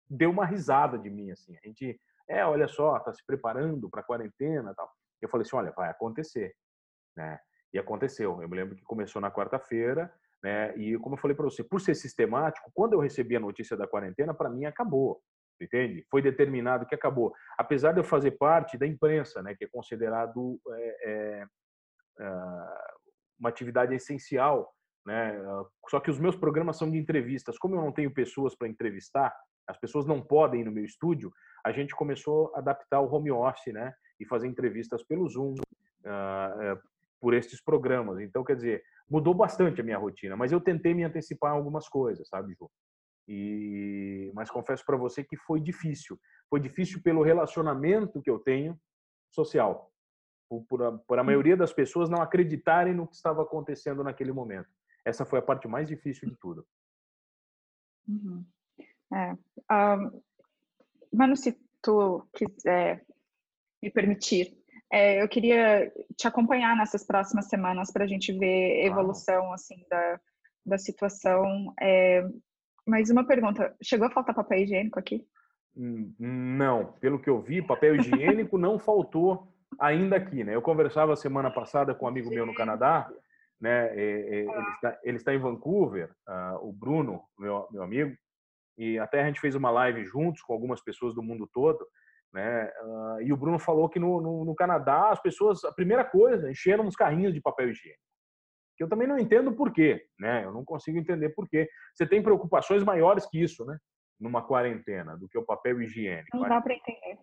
deu 0.09 0.29
uma 0.29 0.45
risada 0.45 0.99
de 0.99 1.09
mim, 1.09 1.31
assim. 1.31 1.55
A 1.57 1.67
gente, 1.67 1.99
é, 2.27 2.45
olha 2.45 2.67
só, 2.67 2.99
tá 2.99 3.13
se 3.13 3.25
preparando 3.25 3.89
para 3.89 4.01
a 4.01 4.03
quarentena, 4.03 4.73
tal. 4.75 4.91
Eu 5.21 5.29
falei 5.29 5.45
assim, 5.47 5.55
olha, 5.55 5.71
vai 5.71 5.89
acontecer, 5.89 6.53
né? 7.15 7.39
E 7.73 7.79
aconteceu. 7.79 8.41
Eu 8.41 8.49
me 8.49 8.55
lembro 8.55 8.75
que 8.75 8.83
começou 8.83 9.21
na 9.21 9.31
quarta-feira, 9.31 10.13
né? 10.45 10.77
E 10.77 10.95
como 10.99 11.15
eu 11.15 11.19
falei 11.19 11.35
para 11.35 11.45
você, 11.45 11.63
por 11.63 11.81
ser 11.81 11.95
sistemático, 11.95 12.69
quando 12.71 12.93
eu 12.93 12.99
recebi 12.99 13.35
a 13.35 13.39
notícia 13.39 13.75
da 13.75 13.87
quarentena, 13.87 14.31
para 14.31 14.47
mim 14.47 14.65
acabou, 14.65 15.19
entende? 15.59 16.05
Foi 16.11 16.21
determinado 16.21 16.85
que 16.85 16.93
acabou. 16.93 17.33
Apesar 17.57 17.93
de 17.93 17.99
eu 17.99 18.03
fazer 18.03 18.31
parte 18.37 18.77
da 18.77 18.85
imprensa, 18.85 19.41
né? 19.41 19.55
Que 19.55 19.65
é 19.65 19.67
considerado 19.67 20.61
é, 20.69 21.47
é, 22.19 22.27
uma 23.39 23.49
atividade 23.49 23.95
essencial, 23.95 24.71
né? 25.03 25.35
Só 25.89 25.99
que 25.99 26.11
os 26.11 26.19
meus 26.19 26.35
programas 26.35 26.77
são 26.77 26.91
de 26.91 26.99
entrevistas. 26.99 27.57
Como 27.57 27.75
eu 27.75 27.81
não 27.81 27.91
tenho 27.91 28.13
pessoas 28.13 28.55
para 28.55 28.67
entrevistar, 28.67 29.35
as 29.67 29.79
pessoas 29.79 30.05
não 30.05 30.21
podem 30.21 30.61
ir 30.61 30.65
no 30.65 30.71
meu 30.71 30.85
estúdio, 30.85 31.31
a 31.65 31.71
gente 31.71 31.95
começou 31.95 32.53
a 32.53 32.59
adaptar 32.59 33.01
o 33.01 33.11
home 33.11 33.31
office, 33.31 33.73
né? 33.73 33.91
e 34.19 34.25
fazer 34.25 34.47
entrevistas 34.47 35.03
pelo 35.03 35.27
Zoom, 35.27 35.53
uh, 35.53 36.73
uh, 36.73 36.79
por 37.19 37.33
estes 37.33 37.61
programas. 37.61 38.19
Então, 38.19 38.43
quer 38.43 38.55
dizer, 38.55 38.83
mudou 39.09 39.33
bastante 39.33 39.81
a 39.81 39.83
minha 39.83 39.97
rotina, 39.97 40.35
mas 40.35 40.51
eu 40.51 40.61
tentei 40.61 40.93
me 40.93 41.03
antecipar 41.03 41.53
em 41.53 41.57
algumas 41.57 41.87
coisas, 41.87 42.27
sabe, 42.27 42.53
Ju? 42.53 42.69
E, 43.27 44.31
mas 44.35 44.51
confesso 44.51 44.85
para 44.85 44.97
você 44.97 45.23
que 45.23 45.35
foi 45.35 45.59
difícil. 45.59 46.19
Foi 46.49 46.59
difícil 46.59 47.01
pelo 47.01 47.23
relacionamento 47.23 48.21
que 48.21 48.29
eu 48.29 48.39
tenho 48.39 48.79
social. 49.31 49.91
Por, 50.47 50.63
por, 50.65 50.83
a, 50.83 50.91
por 50.91 51.17
a 51.17 51.21
hum. 51.21 51.25
maioria 51.25 51.57
das 51.57 51.73
pessoas 51.73 52.09
não 52.09 52.21
acreditarem 52.21 52.93
no 52.93 53.07
que 53.07 53.15
estava 53.15 53.41
acontecendo 53.41 54.03
naquele 54.03 54.31
momento. 54.31 54.69
Essa 55.03 55.25
foi 55.25 55.39
a 55.39 55.41
parte 55.41 55.67
mais 55.67 55.87
difícil 55.87 56.29
de 56.29 56.35
tudo. 56.37 56.65
Uhum. 58.07 58.45
É, 59.13 59.33
um, 59.71 60.21
mano, 61.11 61.35
se 61.35 61.59
tu 61.81 62.27
quiser 62.33 63.05
me 63.81 63.91
permitir. 63.91 64.57
É, 64.91 65.21
eu 65.21 65.27
queria 65.27 65.91
te 66.15 66.27
acompanhar 66.27 66.75
nessas 66.75 67.05
próximas 67.05 67.47
semanas 67.47 67.91
para 67.91 68.03
a 68.03 68.07
gente 68.07 68.31
ver 68.37 68.85
evolução 68.85 69.51
assim 69.51 69.83
da, 69.89 70.19
da 70.65 70.77
situação. 70.77 71.73
É, 71.81 72.23
mas 72.87 73.09
uma 73.09 73.25
pergunta, 73.25 73.75
chegou 73.81 74.07
a 74.07 74.11
faltar 74.11 74.35
papel 74.35 74.59
higiênico 74.59 74.99
aqui? 74.99 75.25
Hum, 75.75 76.13
não, 76.19 76.93
pelo 76.99 77.19
que 77.19 77.29
eu 77.29 77.41
vi, 77.41 77.61
papel 77.61 77.95
higiênico 77.95 78.57
não 78.57 78.79
faltou 78.79 79.51
ainda 79.79 80.15
aqui, 80.15 80.43
né? 80.43 80.55
Eu 80.55 80.61
conversava 80.61 81.15
semana 81.15 81.51
passada 81.51 81.93
com 81.93 82.05
um 82.05 82.07
amigo 82.07 82.29
meu 82.29 82.45
no 82.45 82.53
Canadá, 82.53 83.09
né? 83.59 83.97
Ele 83.97 84.49
está, 84.75 84.99
ele 85.03 85.17
está 85.17 85.33
em 85.33 85.39
Vancouver, 85.39 86.11
uh, 86.27 86.67
o 86.67 86.71
Bruno, 86.71 87.21
meu, 87.37 87.67
meu 87.71 87.83
amigo, 87.83 88.15
e 88.77 88.99
até 88.99 89.21
a 89.21 89.25
gente 89.25 89.39
fez 89.39 89.55
uma 89.55 89.71
live 89.71 90.05
juntos 90.05 90.41
com 90.41 90.53
algumas 90.53 90.81
pessoas 90.81 91.13
do 91.15 91.23
mundo 91.23 91.49
todo. 91.51 91.85
Né? 92.35 92.69
Uh, 92.83 93.21
e 93.21 93.31
o 93.31 93.37
Bruno 93.37 93.57
falou 93.57 93.87
que 93.87 93.97
no, 93.97 94.19
no, 94.19 94.43
no, 94.43 94.53
Canadá 94.53 95.09
as 95.09 95.21
pessoas, 95.21 95.63
a 95.63 95.71
primeira 95.71 96.03
coisa, 96.03 96.51
encheram 96.51 96.85
os 96.85 96.93
carrinhos 96.93 97.33
de 97.33 97.39
papel 97.39 97.69
higiênico. 97.69 98.03
Que 98.75 98.83
eu 98.83 98.89
também 98.89 99.07
não 99.07 99.17
entendo 99.17 99.53
por 99.53 99.71
quê, 99.71 100.05
né? 100.19 100.43
Eu 100.43 100.51
não 100.51 100.65
consigo 100.65 100.97
entender 100.97 101.29
por 101.29 101.47
quê. 101.47 101.69
Você 101.93 102.05
tem 102.05 102.21
preocupações 102.21 102.83
maiores 102.83 103.25
que 103.25 103.41
isso, 103.41 103.63
né? 103.63 103.77
Numa 104.19 104.45
quarentena, 104.45 105.17
do 105.17 105.29
que 105.29 105.37
o 105.37 105.45
papel 105.45 105.81
higiênico. 105.81 106.35
Não 106.35 106.49
dá 106.49 106.59
para 106.59 106.73
entender. 106.73 107.17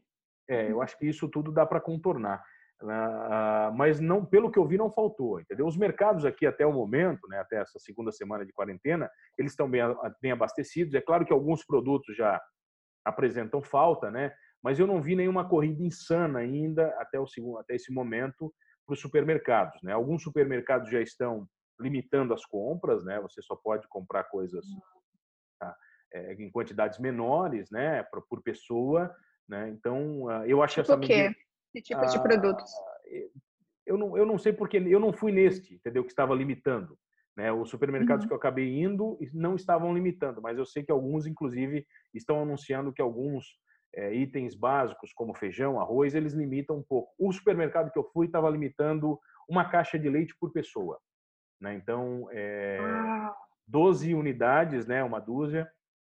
É, 0.48 0.70
eu 0.70 0.80
acho 0.80 0.96
que 0.96 1.06
isso 1.06 1.28
tudo 1.28 1.52
dá 1.52 1.66
para 1.66 1.78
contornar. 1.78 2.42
Uh, 2.80 3.70
mas 3.76 4.00
não, 4.00 4.24
pelo 4.24 4.50
que 4.50 4.58
eu 4.58 4.66
vi, 4.66 4.78
não 4.78 4.90
faltou, 4.90 5.38
entendeu? 5.40 5.66
Os 5.66 5.76
mercados 5.76 6.24
aqui 6.24 6.46
até 6.46 6.64
o 6.64 6.72
momento, 6.72 7.28
né, 7.28 7.38
até 7.38 7.56
essa 7.60 7.78
segunda 7.78 8.10
semana 8.10 8.46
de 8.46 8.52
quarentena, 8.52 9.10
eles 9.38 9.52
estão 9.52 9.68
bem, 9.70 9.82
bem 10.22 10.32
abastecidos. 10.32 10.94
É 10.94 11.02
claro 11.02 11.26
que 11.26 11.34
alguns 11.34 11.66
produtos 11.66 12.16
já 12.16 12.40
apresentam 13.04 13.62
falta, 13.62 14.10
né? 14.10 14.32
Mas 14.62 14.78
eu 14.78 14.86
não 14.86 15.02
vi 15.02 15.16
nenhuma 15.16 15.48
corrida 15.48 15.82
insana 15.82 16.38
ainda 16.38 16.88
até, 16.98 17.18
o 17.18 17.26
segundo, 17.26 17.58
até 17.58 17.74
esse 17.74 17.92
momento 17.92 18.54
para 18.86 18.94
os 18.94 19.00
supermercados. 19.00 19.80
Né? 19.82 19.92
Alguns 19.92 20.22
supermercados 20.22 20.90
já 20.90 21.00
estão 21.00 21.48
limitando 21.80 22.32
as 22.32 22.44
compras, 22.44 23.04
né? 23.04 23.20
Você 23.20 23.42
só 23.42 23.56
pode 23.56 23.88
comprar 23.88 24.24
coisas 24.24 24.64
tá? 25.58 25.76
é, 26.12 26.34
em 26.34 26.50
quantidades 26.50 26.98
menores, 26.98 27.70
né? 27.70 28.02
Por, 28.04 28.22
por 28.28 28.42
pessoa, 28.42 29.12
né? 29.48 29.68
Então, 29.70 30.24
uh, 30.24 30.44
eu 30.46 30.62
acho 30.62 30.74
tipo 30.74 30.92
essa 30.92 30.96
medida... 30.96 31.34
Que 31.72 31.82
tipos 31.82 32.10
uh, 32.10 32.12
de 32.12 32.22
produtos? 32.22 32.70
Eu 33.84 33.98
não, 33.98 34.16
eu 34.16 34.24
não 34.24 34.38
sei 34.38 34.52
porque 34.52 34.76
eu 34.76 35.00
não 35.00 35.12
fui 35.12 35.32
neste, 35.32 35.74
entendeu? 35.74 36.04
Que 36.04 36.10
estava 36.10 36.34
limitando. 36.34 36.96
Né? 37.36 37.50
Os 37.50 37.70
supermercados 37.70 38.24
uhum. 38.24 38.28
que 38.28 38.34
eu 38.34 38.38
acabei 38.38 38.80
indo 38.80 39.18
não 39.32 39.56
estavam 39.56 39.92
limitando, 39.94 40.40
mas 40.40 40.58
eu 40.58 40.66
sei 40.66 40.82
que 40.82 40.92
alguns, 40.92 41.26
inclusive, 41.26 41.86
estão 42.14 42.42
anunciando 42.42 42.92
que 42.92 43.00
alguns 43.00 43.46
é, 43.94 44.14
itens 44.14 44.54
básicos, 44.54 45.12
como 45.12 45.34
feijão, 45.34 45.80
arroz, 45.80 46.14
eles 46.14 46.32
limitam 46.32 46.76
um 46.76 46.82
pouco. 46.82 47.12
O 47.18 47.32
supermercado 47.32 47.90
que 47.90 47.98
eu 47.98 48.04
fui 48.12 48.26
estava 48.26 48.48
limitando 48.48 49.18
uma 49.48 49.68
caixa 49.68 49.98
de 49.98 50.08
leite 50.08 50.34
por 50.38 50.52
pessoa. 50.52 50.98
Né? 51.60 51.74
Então, 51.74 52.28
é, 52.30 52.78
ah. 52.80 53.34
12 53.66 54.14
unidades, 54.14 54.86
né, 54.86 55.02
uma 55.04 55.20
dúzia 55.20 55.70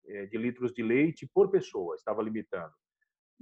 é, 0.07 0.25
de 0.25 0.37
litros 0.37 0.73
de 0.73 0.83
leite 0.83 1.29
por 1.33 1.49
pessoa, 1.49 1.95
estava 1.95 2.21
limitando. 2.21 2.73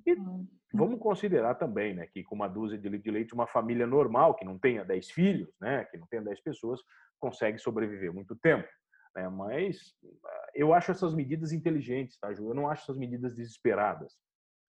E 0.06 0.14
hum. 0.14 0.48
vamos 0.74 1.00
considerar 1.00 1.56
também 1.56 1.94
né, 1.94 2.08
que 2.08 2.24
com 2.24 2.36
uma 2.36 2.48
dúzia 2.48 2.78
de 2.78 2.90
litros 2.90 3.04
de 3.04 3.12
leite, 3.12 3.34
uma 3.34 3.48
família 3.48 3.88
normal, 3.88 4.36
que 4.36 4.46
não 4.46 4.60
tenha 4.60 4.84
10 4.84 5.12
filhos, 5.12 5.50
né, 5.60 5.86
que 5.86 5.98
não 5.98 6.08
tenha 6.08 6.22
10 6.22 6.42
pessoas, 6.42 6.82
consegue 7.20 7.58
sobreviver 7.58 8.14
muito 8.14 8.36
tempo. 8.36 8.68
Né? 9.16 9.30
Mas 9.30 9.96
ah, 10.26 10.48
eu 10.54 10.74
acho 10.74 10.92
essas 10.92 11.14
medidas 11.14 11.52
inteligentes, 11.52 12.18
tá, 12.20 12.34
Ju? 12.34 12.50
Eu 12.50 12.54
não 12.54 12.70
acho 12.70 12.84
essas 12.84 12.98
medidas 12.98 13.34
desesperadas. 13.34 14.14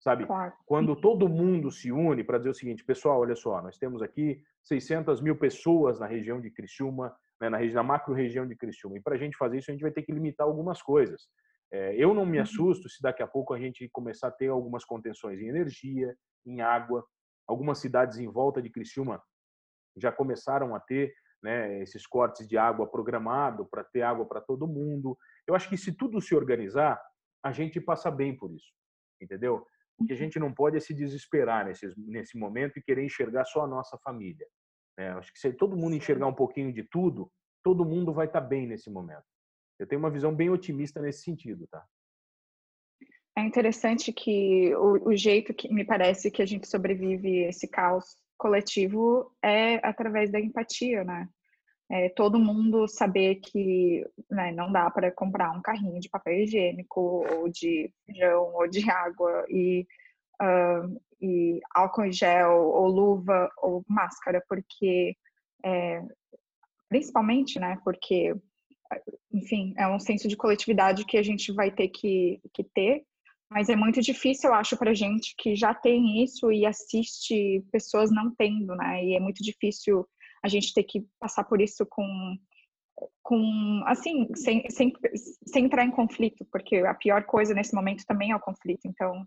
Sabe? 0.00 0.26
Claro. 0.26 0.52
Quando 0.66 0.94
todo 0.94 1.28
mundo 1.28 1.70
se 1.70 1.90
une 1.90 2.22
para 2.22 2.36
dizer 2.36 2.50
o 2.50 2.54
seguinte, 2.54 2.84
pessoal, 2.84 3.20
olha 3.20 3.34
só, 3.34 3.62
nós 3.62 3.78
temos 3.78 4.02
aqui 4.02 4.42
600 4.64 5.22
mil 5.22 5.34
pessoas 5.34 5.98
na 5.98 6.06
região 6.06 6.42
de 6.42 6.50
Criciúma, 6.50 7.16
né, 7.40 7.48
na, 7.48 7.56
região, 7.56 7.82
na 7.82 7.88
macro-região 7.88 8.46
de 8.46 8.54
Criciúma, 8.54 8.98
e 8.98 9.00
para 9.00 9.14
a 9.14 9.18
gente 9.18 9.34
fazer 9.36 9.58
isso, 9.58 9.70
a 9.70 9.72
gente 9.72 9.82
vai 9.82 9.90
ter 9.90 10.02
que 10.02 10.12
limitar 10.12 10.46
algumas 10.46 10.82
coisas. 10.82 11.22
É, 11.72 11.96
eu 11.96 12.12
não 12.12 12.26
me 12.26 12.36
uhum. 12.36 12.42
assusto 12.42 12.86
se 12.88 13.00
daqui 13.00 13.22
a 13.22 13.26
pouco 13.26 13.54
a 13.54 13.58
gente 13.58 13.88
começar 13.88 14.28
a 14.28 14.30
ter 14.30 14.48
algumas 14.48 14.84
contenções 14.84 15.40
em 15.40 15.48
energia, 15.48 16.14
em 16.44 16.60
água. 16.60 17.04
Algumas 17.48 17.78
cidades 17.78 18.18
em 18.18 18.28
volta 18.28 18.60
de 18.60 18.68
Criciúma 18.68 19.22
já 19.96 20.12
começaram 20.12 20.74
a 20.74 20.80
ter 20.80 21.14
né, 21.44 21.82
esses 21.82 22.06
cortes 22.06 22.48
de 22.48 22.56
água 22.56 22.90
programado 22.90 23.66
para 23.66 23.84
ter 23.84 24.00
água 24.00 24.24
para 24.24 24.40
todo 24.40 24.66
mundo. 24.66 25.16
Eu 25.46 25.54
acho 25.54 25.68
que 25.68 25.76
se 25.76 25.92
tudo 25.92 26.18
se 26.18 26.34
organizar, 26.34 26.98
a 27.44 27.52
gente 27.52 27.78
passa 27.78 28.10
bem 28.10 28.34
por 28.34 28.50
isso, 28.50 28.72
entendeu? 29.20 29.66
O 29.98 30.06
que 30.06 30.14
a 30.14 30.16
uhum. 30.16 30.18
gente 30.18 30.38
não 30.38 30.52
pode 30.54 30.78
é 30.78 30.80
se 30.80 30.94
desesperar 30.94 31.66
nesse, 31.66 31.92
nesse 31.98 32.38
momento 32.38 32.78
e 32.78 32.82
querer 32.82 33.04
enxergar 33.04 33.44
só 33.44 33.62
a 33.62 33.66
nossa 33.66 33.98
família. 33.98 34.46
Né? 34.98 35.10
Acho 35.10 35.30
que 35.34 35.38
se 35.38 35.52
todo 35.52 35.76
mundo 35.76 35.94
enxergar 35.94 36.26
um 36.26 36.34
pouquinho 36.34 36.72
de 36.72 36.82
tudo, 36.82 37.30
todo 37.62 37.84
mundo 37.84 38.10
vai 38.10 38.24
estar 38.24 38.40
tá 38.40 38.46
bem 38.46 38.66
nesse 38.66 38.90
momento. 38.90 39.24
Eu 39.78 39.86
tenho 39.86 39.98
uma 39.98 40.10
visão 40.10 40.34
bem 40.34 40.48
otimista 40.48 41.02
nesse 41.02 41.24
sentido, 41.24 41.66
tá? 41.70 41.84
É 43.36 43.42
interessante 43.42 44.14
que 44.14 44.74
o, 44.76 45.10
o 45.10 45.16
jeito 45.16 45.52
que 45.52 45.68
me 45.68 45.84
parece 45.84 46.30
que 46.30 46.40
a 46.40 46.46
gente 46.46 46.66
sobrevive 46.66 47.40
esse 47.40 47.68
caos 47.68 48.16
coletivo 48.44 49.32
é 49.42 49.76
através 49.82 50.30
da 50.30 50.38
empatia, 50.38 51.02
né? 51.02 51.26
É, 51.90 52.10
todo 52.10 52.38
mundo 52.38 52.86
saber 52.86 53.36
que 53.36 54.06
né, 54.30 54.52
não 54.52 54.70
dá 54.70 54.90
para 54.90 55.10
comprar 55.10 55.50
um 55.50 55.62
carrinho 55.62 55.98
de 55.98 56.10
papel 56.10 56.40
higiênico 56.40 57.00
ou 57.32 57.48
de 57.48 57.90
feijão 58.04 58.54
ou 58.54 58.68
de 58.68 58.90
água 58.90 59.46
e, 59.48 59.86
uh, 60.42 61.00
e 61.22 61.60
álcool 61.74 62.04
em 62.04 62.12
gel 62.12 62.52
ou 62.52 62.86
luva 62.86 63.50
ou 63.62 63.82
máscara, 63.88 64.44
porque 64.46 65.16
é, 65.64 66.02
principalmente, 66.90 67.58
né? 67.58 67.78
Porque 67.82 68.34
enfim, 69.32 69.74
é 69.78 69.88
um 69.88 69.98
senso 69.98 70.28
de 70.28 70.36
coletividade 70.36 71.06
que 71.06 71.16
a 71.16 71.22
gente 71.22 71.50
vai 71.50 71.70
ter 71.70 71.88
que, 71.88 72.40
que 72.52 72.62
ter 72.62 73.04
mas 73.50 73.68
é 73.68 73.76
muito 73.76 74.00
difícil, 74.00 74.50
eu 74.50 74.54
acho, 74.54 74.76
para 74.76 74.94
gente 74.94 75.34
que 75.38 75.54
já 75.54 75.74
tem 75.74 76.22
isso 76.22 76.50
e 76.50 76.66
assiste 76.66 77.64
pessoas 77.70 78.10
não 78.10 78.34
tendo, 78.34 78.74
né? 78.74 79.04
E 79.04 79.14
é 79.14 79.20
muito 79.20 79.42
difícil 79.42 80.06
a 80.42 80.48
gente 80.48 80.74
ter 80.74 80.84
que 80.84 81.06
passar 81.18 81.44
por 81.44 81.60
isso 81.60 81.86
com, 81.86 82.36
com 83.22 83.82
assim, 83.86 84.28
sem, 84.34 84.68
sem, 84.70 84.92
sem 85.46 85.64
entrar 85.64 85.84
em 85.84 85.90
conflito, 85.90 86.44
porque 86.50 86.76
a 86.78 86.94
pior 86.94 87.24
coisa 87.24 87.54
nesse 87.54 87.74
momento 87.74 88.04
também 88.06 88.32
é 88.32 88.36
o 88.36 88.40
conflito. 88.40 88.86
Então, 88.86 89.26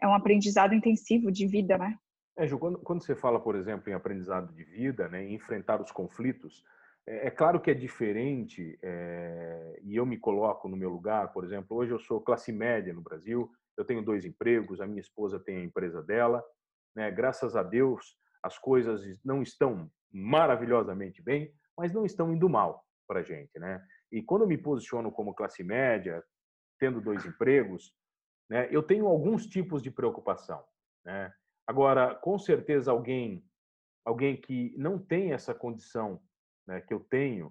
é 0.00 0.06
um 0.06 0.14
aprendizado 0.14 0.74
intensivo 0.74 1.30
de 1.30 1.46
vida, 1.46 1.76
né? 1.76 1.96
É, 2.36 2.46
Ju, 2.46 2.58
quando, 2.58 2.78
quando 2.78 3.02
você 3.02 3.16
fala, 3.16 3.40
por 3.40 3.56
exemplo, 3.56 3.90
em 3.90 3.94
aprendizado 3.94 4.54
de 4.54 4.62
vida, 4.62 5.08
né, 5.08 5.24
em 5.24 5.34
enfrentar 5.34 5.80
os 5.80 5.90
conflitos, 5.90 6.62
é, 7.08 7.28
é, 7.28 7.30
claro 7.30 7.58
que 7.58 7.70
é 7.70 7.74
diferente, 7.74 8.78
é, 8.82 9.80
e 9.82 9.96
eu 9.96 10.04
me 10.04 10.18
coloco 10.18 10.68
no 10.68 10.76
meu 10.76 10.90
lugar, 10.90 11.32
por 11.32 11.42
exemplo, 11.42 11.74
hoje 11.74 11.92
eu 11.92 11.98
sou 11.98 12.20
classe 12.20 12.52
média 12.52 12.92
no 12.92 13.00
Brasil, 13.00 13.50
eu 13.78 13.84
tenho 13.84 14.04
dois 14.04 14.26
empregos, 14.26 14.78
a 14.80 14.86
minha 14.86 15.00
esposa 15.00 15.40
tem 15.40 15.56
a 15.56 15.64
empresa 15.64 16.02
dela, 16.02 16.44
né? 16.94 17.10
graças 17.10 17.56
a 17.56 17.62
Deus 17.62 18.18
as 18.42 18.58
coisas 18.58 19.02
não 19.24 19.42
estão 19.42 19.90
maravilhosamente 20.12 21.22
bem, 21.22 21.52
mas 21.76 21.92
não 21.92 22.04
estão 22.04 22.32
indo 22.32 22.48
mal 22.48 22.84
para 23.06 23.20
a 23.20 23.22
gente. 23.22 23.58
Né? 23.58 23.82
E 24.12 24.22
quando 24.22 24.42
eu 24.42 24.48
me 24.48 24.58
posiciono 24.58 25.10
como 25.10 25.34
classe 25.34 25.64
média, 25.64 26.22
tendo 26.78 27.00
dois 27.00 27.24
empregos, 27.24 27.92
né, 28.50 28.68
eu 28.70 28.82
tenho 28.82 29.06
alguns 29.06 29.46
tipos 29.46 29.82
de 29.82 29.90
preocupação. 29.90 30.62
Né? 31.04 31.32
Agora, 31.66 32.14
com 32.14 32.38
certeza, 32.38 32.90
alguém, 32.90 33.44
alguém 34.04 34.36
que 34.36 34.74
não 34.76 34.98
tem 34.98 35.32
essa 35.32 35.54
condição 35.54 36.20
né, 36.68 36.82
que 36.82 36.92
eu 36.92 37.00
tenho, 37.00 37.46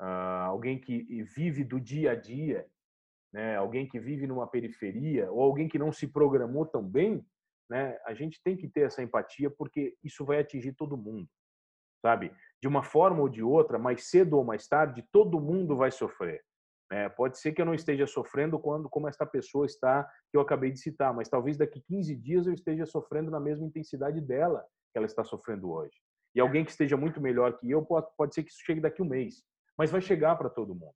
uh, 0.00 0.44
alguém 0.44 0.78
que 0.78 1.02
vive 1.22 1.64
do 1.64 1.80
dia 1.80 2.12
a 2.12 2.14
dia, 2.14 2.66
né, 3.32 3.56
alguém 3.56 3.88
que 3.88 3.98
vive 3.98 4.26
numa 4.26 4.46
periferia, 4.46 5.32
ou 5.32 5.40
alguém 5.40 5.66
que 5.66 5.78
não 5.78 5.90
se 5.90 6.06
programou 6.06 6.66
tão 6.66 6.82
bem, 6.82 7.26
né, 7.68 7.98
a 8.06 8.12
gente 8.12 8.40
tem 8.42 8.56
que 8.56 8.68
ter 8.68 8.82
essa 8.82 9.02
empatia 9.02 9.50
porque 9.50 9.96
isso 10.04 10.24
vai 10.24 10.40
atingir 10.40 10.74
todo 10.74 10.96
mundo, 10.96 11.28
sabe? 12.02 12.32
De 12.60 12.68
uma 12.68 12.82
forma 12.82 13.20
ou 13.20 13.28
de 13.28 13.42
outra, 13.42 13.78
mais 13.78 14.08
cedo 14.10 14.36
ou 14.36 14.44
mais 14.44 14.66
tarde, 14.66 15.06
todo 15.10 15.40
mundo 15.40 15.76
vai 15.76 15.90
sofrer. 15.90 16.42
É, 16.90 17.06
pode 17.06 17.38
ser 17.38 17.52
que 17.52 17.60
eu 17.60 17.66
não 17.66 17.74
esteja 17.74 18.06
sofrendo 18.06 18.58
quando 18.58 18.88
como 18.88 19.08
esta 19.08 19.26
pessoa 19.26 19.66
está 19.66 20.04
que 20.30 20.36
eu 20.38 20.40
acabei 20.40 20.70
de 20.70 20.80
citar, 20.80 21.12
mas 21.12 21.28
talvez 21.28 21.58
daqui 21.58 21.82
15 21.82 22.16
dias 22.16 22.46
eu 22.46 22.54
esteja 22.54 22.86
sofrendo 22.86 23.30
na 23.30 23.38
mesma 23.38 23.66
intensidade 23.66 24.22
dela 24.22 24.64
que 24.90 24.96
ela 24.96 25.06
está 25.06 25.22
sofrendo 25.22 25.70
hoje. 25.70 26.00
E 26.38 26.40
alguém 26.40 26.64
que 26.64 26.70
esteja 26.70 26.96
muito 26.96 27.20
melhor 27.20 27.58
que 27.58 27.68
eu, 27.68 27.84
pode, 27.84 28.06
pode 28.16 28.32
ser 28.32 28.44
que 28.44 28.50
isso 28.52 28.62
chegue 28.64 28.80
daqui 28.80 29.02
a 29.02 29.04
um 29.04 29.08
mês. 29.08 29.42
Mas 29.76 29.90
vai 29.90 30.00
chegar 30.00 30.36
para 30.36 30.48
todo 30.48 30.72
mundo. 30.72 30.94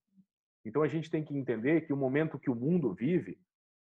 Então 0.64 0.84
a 0.84 0.86
gente 0.86 1.10
tem 1.10 1.24
que 1.24 1.36
entender 1.36 1.80
que 1.80 1.92
o 1.92 1.96
momento 1.96 2.38
que 2.38 2.48
o 2.48 2.54
mundo 2.54 2.94
vive 2.94 3.36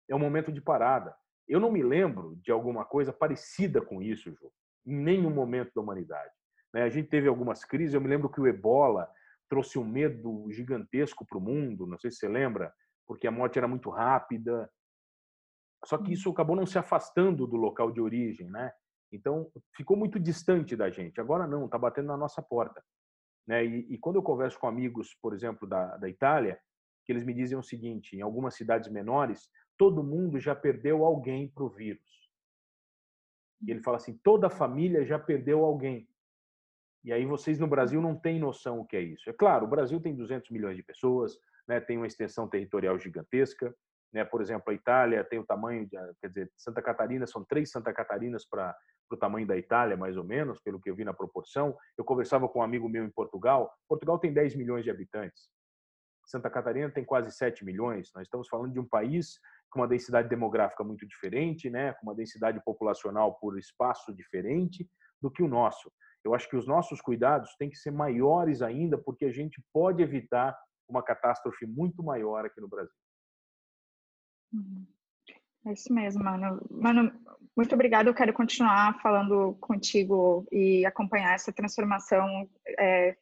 é 0.10 0.14
um 0.14 0.20
momento 0.20 0.52
de 0.52 0.60
parada. 0.60 1.16
Eu 1.48 1.62
não 1.62 1.72
me 1.72 1.82
lembro 1.82 2.36
de 2.44 2.52
alguma 2.52 2.84
coisa 2.84 3.14
parecida 3.14 3.82
com 3.82 4.02
isso, 4.02 4.34
Ju, 4.34 4.52
em 4.86 4.98
nenhum 4.98 5.30
momento 5.30 5.72
da 5.74 5.80
humanidade. 5.80 6.34
Né? 6.74 6.82
A 6.82 6.90
gente 6.90 7.08
teve 7.08 7.30
algumas 7.30 7.64
crises, 7.64 7.94
eu 7.94 8.02
me 8.02 8.10
lembro 8.10 8.28
que 8.28 8.42
o 8.42 8.48
ebola 8.48 9.10
trouxe 9.50 9.80
um 9.80 9.86
medo 9.86 10.52
gigantesco 10.52 11.26
para 11.26 11.38
o 11.38 11.42
mundo, 11.42 11.88
não 11.88 11.98
sei 11.98 12.12
se 12.12 12.18
você 12.18 12.28
lembra, 12.28 12.74
porque 13.08 13.28
a 13.28 13.32
morte 13.32 13.58
era 13.58 13.68
muito 13.68 13.90
rápida. 13.90 14.70
Só 15.86 15.98
que 15.98 16.12
isso 16.12 16.30
acabou 16.30 16.58
não 16.58 16.66
se 16.66 16.78
afastando 16.78 17.48
do 17.48 17.56
local 17.56 17.94
de 17.94 18.02
origem, 18.02 18.50
né? 18.50 18.74
Então, 19.16 19.50
ficou 19.76 19.98
muito 19.98 20.20
distante 20.20 20.76
da 20.76 20.90
gente. 20.90 21.20
Agora 21.20 21.48
não, 21.48 21.66
está 21.66 21.78
batendo 21.78 22.08
na 22.08 22.18
nossa 22.18 22.42
porta. 22.42 22.84
Né? 23.48 23.66
E, 23.66 23.94
e, 23.94 23.98
quando 23.98 24.18
eu 24.18 24.24
converso 24.24 24.60
com 24.60 24.68
amigos, 24.68 25.16
por 25.22 25.34
exemplo, 25.34 25.68
da, 25.68 25.98
da 25.98 26.10
Itália, 26.10 26.60
que 27.06 27.12
eles 27.12 27.24
me 27.24 27.34
dizem 27.34 27.58
o 27.58 27.64
seguinte: 27.64 28.16
em 28.16 28.22
algumas 28.22 28.56
cidades 28.56 28.90
menores, 28.92 29.50
todo 29.78 30.04
mundo 30.04 30.40
já 30.40 30.56
perdeu 30.56 31.06
alguém 31.06 31.48
para 31.48 31.64
o 31.64 31.70
vírus. 31.70 32.04
E 33.62 33.72
ele 33.72 33.82
fala 33.82 33.98
assim: 33.98 34.20
toda 34.24 34.48
a 34.48 34.50
família 34.50 35.06
já 35.06 35.20
perdeu 35.20 35.64
alguém. 35.64 36.08
E 37.04 37.14
aí 37.14 37.26
vocês 37.26 37.60
no 37.60 37.68
Brasil 37.68 38.02
não 38.02 38.16
têm 38.16 38.40
noção 38.40 38.80
o 38.80 38.86
que 38.86 38.98
é 38.98 39.02
isso. 39.02 39.30
É 39.30 39.34
claro, 39.34 39.66
o 39.66 39.70
Brasil 39.70 40.02
tem 40.02 40.16
200 40.16 40.50
milhões 40.50 40.76
de 40.76 40.82
pessoas, 40.82 41.38
né, 41.68 41.80
tem 41.80 41.98
uma 41.98 42.08
extensão 42.08 42.48
territorial 42.50 42.98
gigantesca. 42.98 43.74
Né, 44.12 44.26
por 44.26 44.42
exemplo, 44.42 44.72
a 44.72 44.74
Itália 44.74 45.24
tem 45.24 45.38
o 45.38 45.46
tamanho, 45.46 45.86
de, 45.86 45.98
quer 46.22 46.30
dizer, 46.30 46.52
Santa 46.58 46.82
Catarina 46.82 47.28
são 47.28 47.44
três 47.44 47.70
Santa 47.70 47.94
Catarinas 47.94 48.46
para 48.48 48.76
para 49.08 49.16
o 49.16 49.20
tamanho 49.20 49.48
da 49.48 49.58
Itália, 49.58 49.96
mais 49.96 50.18
ou 50.18 50.24
menos, 50.24 50.60
pelo 50.60 50.80
que 50.80 50.90
eu 50.90 50.96
vi 50.96 51.04
na 51.04 51.14
proporção. 51.14 51.76
Eu 51.98 52.04
conversava 52.04 52.48
com 52.48 52.60
um 52.60 52.64
amigo 52.64 52.90
meu 52.90 53.06
em 53.06 53.10
Portugal. 53.10 53.72
Portugal 53.88 54.20
tem 54.20 54.34
10 54.34 54.56
milhões 54.56 54.84
de 54.84 54.90
habitantes. 54.90 55.50
Santa 56.26 56.50
Catarina 56.50 56.90
tem 56.90 57.06
quase 57.06 57.32
7 57.32 57.64
milhões. 57.64 58.12
Nós 58.14 58.24
estamos 58.24 58.48
falando 58.48 58.74
de 58.74 58.80
um 58.80 58.88
país 58.88 59.40
com 59.70 59.80
uma 59.80 59.88
densidade 59.88 60.28
demográfica 60.28 60.84
muito 60.84 61.06
diferente, 61.08 61.70
né? 61.70 61.94
com 61.94 62.08
uma 62.08 62.16
densidade 62.16 62.62
populacional 62.64 63.36
por 63.36 63.58
espaço 63.60 64.14
diferente 64.14 64.90
do 65.22 65.30
que 65.30 65.44
o 65.44 65.48
nosso. 65.48 65.92
Eu 66.24 66.34
acho 66.34 66.50
que 66.50 66.56
os 66.56 66.68
nossos 66.68 67.00
cuidados 67.02 67.56
têm 67.58 67.70
que 67.70 67.78
ser 67.78 67.92
maiores 67.92 68.62
ainda, 68.62 68.98
porque 68.98 69.26
a 69.26 69.32
gente 69.32 69.64
pode 69.72 70.02
evitar 70.02 70.58
uma 70.88 71.04
catástrofe 71.04 71.66
muito 71.68 72.02
maior 72.02 72.46
aqui 72.46 72.60
no 72.60 72.68
Brasil. 72.68 72.96
Uhum. 74.52 74.88
É 75.66 75.74
isso 75.74 75.92
mesmo, 75.94 76.24
mano. 76.24 76.62
Mano, 76.70 77.12
muito 77.58 77.74
obrigada. 77.74 78.10
Eu 78.10 78.14
quero 78.14 78.34
continuar 78.34 79.00
falando 79.02 79.56
contigo 79.60 80.46
e 80.52 80.86
acompanhar 80.86 81.34
essa 81.34 81.52
transformação 81.52 82.48
é, 82.78 83.16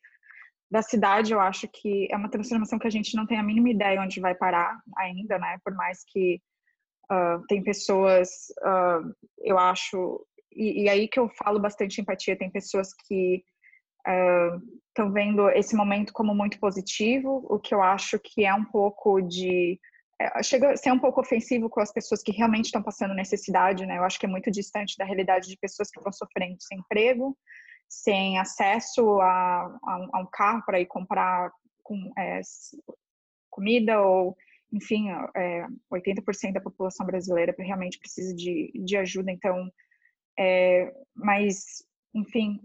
da 0.69 0.81
cidade. 0.81 1.31
Eu 1.31 1.39
acho 1.39 1.67
que 1.67 2.07
é 2.11 2.17
uma 2.17 2.29
transformação 2.29 2.77
que 2.77 2.87
a 2.87 2.91
gente 2.91 3.15
não 3.15 3.25
tem 3.25 3.37
a 3.37 3.43
mínima 3.43 3.69
ideia 3.69 4.01
onde 4.01 4.19
vai 4.19 4.35
parar 4.35 4.81
ainda, 4.97 5.37
né? 5.37 5.57
Por 5.63 5.73
mais 5.75 6.03
que 6.03 6.41
uh, 7.11 7.45
tem 7.47 7.63
pessoas, 7.63 8.29
uh, 8.61 9.13
eu 9.37 9.57
acho, 9.57 10.25
e, 10.51 10.83
e, 10.83 10.89
aí 10.89 11.07
que 11.07 11.19
eu 11.19 11.29
falo 11.29 11.59
bastante 11.59 12.01
empatia. 12.01 12.37
Tem 12.37 12.49
pessoas 12.49 12.89
que 13.07 13.43
estão 14.89 15.09
uh, 15.09 15.13
vendo 15.13 15.47
esse 15.51 15.75
momento 15.75 16.11
como 16.11 16.35
muito 16.35 16.59
positivo, 16.59 17.45
o 17.49 17.57
que 17.57 17.73
eu 17.73 17.81
acho 17.81 18.19
que 18.19 18.43
é 18.43 18.53
um 18.53 18.65
pouco 18.65 19.21
de 19.21 19.79
chega 20.43 20.71
a 20.71 20.77
ser 20.77 20.91
um 20.91 20.99
pouco 20.99 21.21
ofensivo 21.21 21.69
com 21.69 21.81
as 21.81 21.91
pessoas 21.91 22.21
que 22.21 22.31
realmente 22.31 22.65
estão 22.65 22.83
passando 22.83 23.13
necessidade, 23.13 23.85
né? 23.85 23.97
Eu 23.97 24.03
acho 24.03 24.19
que 24.19 24.25
é 24.25 24.29
muito 24.29 24.51
distante 24.51 24.97
da 24.97 25.05
realidade 25.05 25.49
de 25.49 25.57
pessoas 25.57 25.89
que 25.89 25.99
estão 25.99 26.11
sofrendo 26.11 26.57
sem 26.61 26.79
emprego, 26.79 27.37
sem 27.89 28.39
acesso 28.39 29.19
a, 29.21 29.65
a, 29.83 30.07
a 30.13 30.19
um 30.19 30.27
carro 30.31 30.63
para 30.65 30.79
ir 30.79 30.85
comprar 30.85 31.51
com, 31.83 32.11
é, 32.17 32.41
comida 33.49 34.01
ou, 34.01 34.35
enfim, 34.71 35.09
é, 35.35 35.65
80% 35.91 36.53
da 36.53 36.61
população 36.61 37.05
brasileira 37.05 37.53
realmente 37.57 37.99
precisa 37.99 38.33
de, 38.35 38.71
de 38.73 38.97
ajuda. 38.97 39.31
Então, 39.31 39.69
é, 40.37 40.91
mas, 41.15 41.83
enfim, 42.13 42.59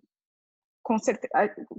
com 0.83 0.99
certeza, 0.99 1.31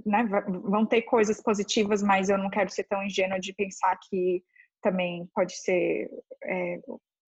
né, 0.06 0.24
vão 0.62 0.86
ter 0.86 1.02
coisas 1.02 1.42
positivas, 1.42 2.02
mas 2.02 2.28
eu 2.28 2.38
não 2.38 2.48
quero 2.48 2.70
ser 2.70 2.84
tão 2.84 3.02
ingênua 3.02 3.40
de 3.40 3.52
pensar 3.52 3.98
que 4.08 4.44
também 4.80 5.28
pode 5.34 5.56
ser 5.56 6.10
é, 6.44 6.80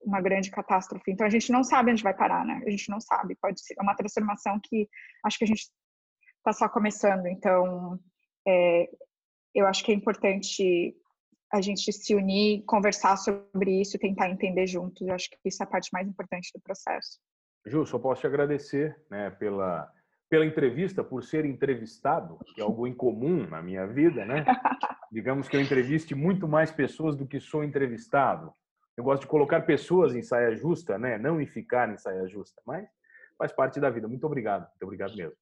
uma 0.05 0.21
grande 0.21 0.51
catástrofe. 0.51 1.11
Então 1.11 1.27
a 1.27 1.31
gente 1.31 1.51
não 1.53 1.63
sabe 1.63 1.93
onde 1.93 2.03
vai 2.03 2.15
parar, 2.15 2.45
né? 2.45 2.63
A 2.67 2.71
gente 2.71 2.91
não 2.91 3.01
sabe. 3.01 3.37
Pode 3.41 3.63
ser 3.63 3.75
uma 3.81 3.95
transformação 3.95 4.59
que 4.63 4.89
acho 5.25 5.39
que 5.39 5.45
a 5.45 5.47
gente 5.47 5.69
está 6.39 6.53
só 6.53 6.69
começando. 6.69 7.27
Então 7.27 7.99
é, 8.47 8.89
eu 9.55 9.67
acho 9.67 9.85
que 9.85 9.93
é 9.93 9.95
importante 9.95 10.95
a 11.53 11.61
gente 11.61 11.93
se 11.93 12.15
unir, 12.15 12.65
conversar 12.65 13.17
sobre 13.17 13.81
isso, 13.81 13.99
tentar 13.99 14.31
entender 14.31 14.67
juntos. 14.67 15.07
Eu 15.07 15.15
acho 15.15 15.29
que 15.29 15.37
isso 15.45 15.63
é 15.63 15.67
a 15.67 15.69
parte 15.69 15.91
mais 15.93 16.09
importante 16.09 16.51
do 16.55 16.61
processo. 16.61 17.19
Ju, 17.67 17.87
só 17.87 17.99
posso 17.99 18.23
te 18.23 18.27
agradecer, 18.27 18.99
né, 19.11 19.31
pela 19.31 19.93
pela 20.33 20.47
entrevista, 20.47 21.05
por 21.05 21.23
ser 21.23 21.45
entrevistado, 21.45 22.39
que 22.55 22.61
é 22.63 22.65
algo 22.65 22.87
incomum 22.87 23.47
na 23.47 23.61
minha 23.61 23.87
vida, 23.87 24.25
né? 24.25 24.47
Digamos 25.13 25.47
que 25.47 25.55
eu 25.55 25.61
entreviste 25.61 26.15
muito 26.15 26.49
mais 26.49 26.71
pessoas 26.71 27.15
do 27.15 27.27
que 27.27 27.39
sou 27.39 27.63
entrevistado. 27.63 28.51
Eu 28.97 29.05
gosto 29.05 29.23
de 29.23 29.29
colocar 29.29 29.61
pessoas 29.61 30.15
em 30.15 30.23
saia 30.23 30.57
justa, 30.57 30.99
né? 30.99 31.19
Não 31.19 31.39
em 31.39 31.47
ficar 31.47 31.93
em 31.93 31.99
saia 31.99 32.27
justa, 32.27 32.63
mas 32.67 32.89
faz 33.37 33.53
parte 33.53 33.79
da 33.79 33.91
vida. 33.91 34.09
Muito 34.09 34.25
obrigado. 34.25 34.63
Muito 34.63 34.85
obrigado 34.85 35.15
mesmo. 35.15 35.37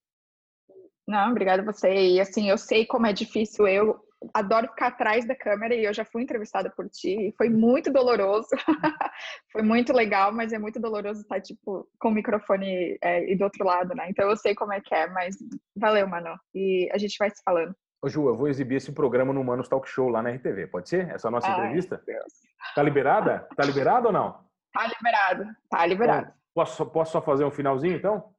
Não, 1.06 1.30
obrigada 1.30 1.62
a 1.62 1.64
você. 1.64 1.88
E 1.88 2.20
assim, 2.20 2.50
eu 2.50 2.58
sei 2.58 2.84
como 2.84 3.06
é 3.06 3.12
difícil. 3.12 3.68
Eu 3.68 4.00
adoro 4.34 4.66
ficar 4.66 4.88
atrás 4.88 5.24
da 5.24 5.36
câmera 5.36 5.72
e 5.72 5.84
eu 5.84 5.94
já 5.94 6.04
fui 6.04 6.24
entrevistada 6.24 6.68
por 6.70 6.88
ti. 6.88 7.32
foi 7.38 7.48
muito 7.48 7.92
doloroso. 7.92 8.48
foi 9.52 9.62
muito 9.62 9.92
legal, 9.92 10.32
mas 10.32 10.52
é 10.52 10.58
muito 10.58 10.80
doloroso 10.80 11.20
estar, 11.20 11.40
tipo, 11.40 11.88
com 12.00 12.08
o 12.08 12.12
microfone 12.12 12.98
é, 13.00 13.32
e 13.32 13.36
do 13.36 13.44
outro 13.44 13.64
lado, 13.64 13.94
né? 13.94 14.10
Então 14.10 14.28
eu 14.28 14.36
sei 14.36 14.52
como 14.52 14.72
é 14.72 14.80
que 14.80 14.92
é, 14.92 15.06
mas 15.08 15.36
valeu, 15.76 16.08
mano. 16.08 16.36
E 16.52 16.90
a 16.92 16.98
gente 16.98 17.16
vai 17.20 17.30
se 17.30 17.40
falando. 17.44 17.72
Ô, 18.02 18.08
Ju, 18.08 18.28
eu 18.28 18.36
vou 18.36 18.48
exibir 18.48 18.76
esse 18.76 18.92
programa 18.92 19.32
no 19.32 19.44
Manos 19.44 19.68
Talk 19.68 19.86
Show 19.88 20.08
lá 20.08 20.22
na 20.22 20.30
RTV. 20.30 20.68
Pode 20.68 20.88
ser? 20.88 21.10
Essa 21.10 21.30
nossa 21.30 21.48
Ai, 21.48 21.58
entrevista? 21.58 22.02
Deus. 22.06 22.32
Tá 22.74 22.82
liberada? 22.82 23.46
Tá 23.54 23.62
liberada 23.64 24.06
ou 24.06 24.12
não? 24.12 24.40
Tá 24.72 24.86
liberado. 24.86 25.44
Tá 25.68 25.86
liberado. 25.86 26.22
Então, 26.22 26.34
posso, 26.54 26.86
posso 26.86 27.12
só 27.12 27.20
fazer 27.20 27.44
um 27.44 27.50
finalzinho, 27.50 27.96
então? 27.96 28.32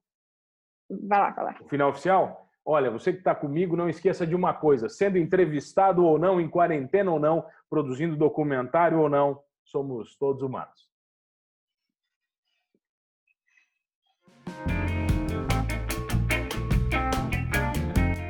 Vai 1.08 1.20
lá, 1.20 1.30
vai 1.30 1.46
lá. 1.46 1.56
O 1.62 1.70
final 1.70 1.90
oficial? 1.90 2.50
Olha, 2.66 2.90
você 2.90 3.12
que 3.14 3.20
está 3.20 3.36
comigo, 3.36 3.78
não 3.78 3.88
esqueça 3.88 4.26
de 4.26 4.36
uma 4.36 4.54
coisa: 4.54 4.90
sendo 4.90 5.18
entrevistado 5.18 6.04
ou 6.06 6.18
não, 6.18 6.42
em 6.42 6.50
quarentena 6.50 7.12
ou 7.12 7.20
não, 7.20 7.46
produzindo 7.70 8.16
documentário 8.16 9.00
ou 9.00 9.10
não, 9.10 9.44
somos 9.64 10.16
todos 10.18 10.42
humanos. 10.42 10.91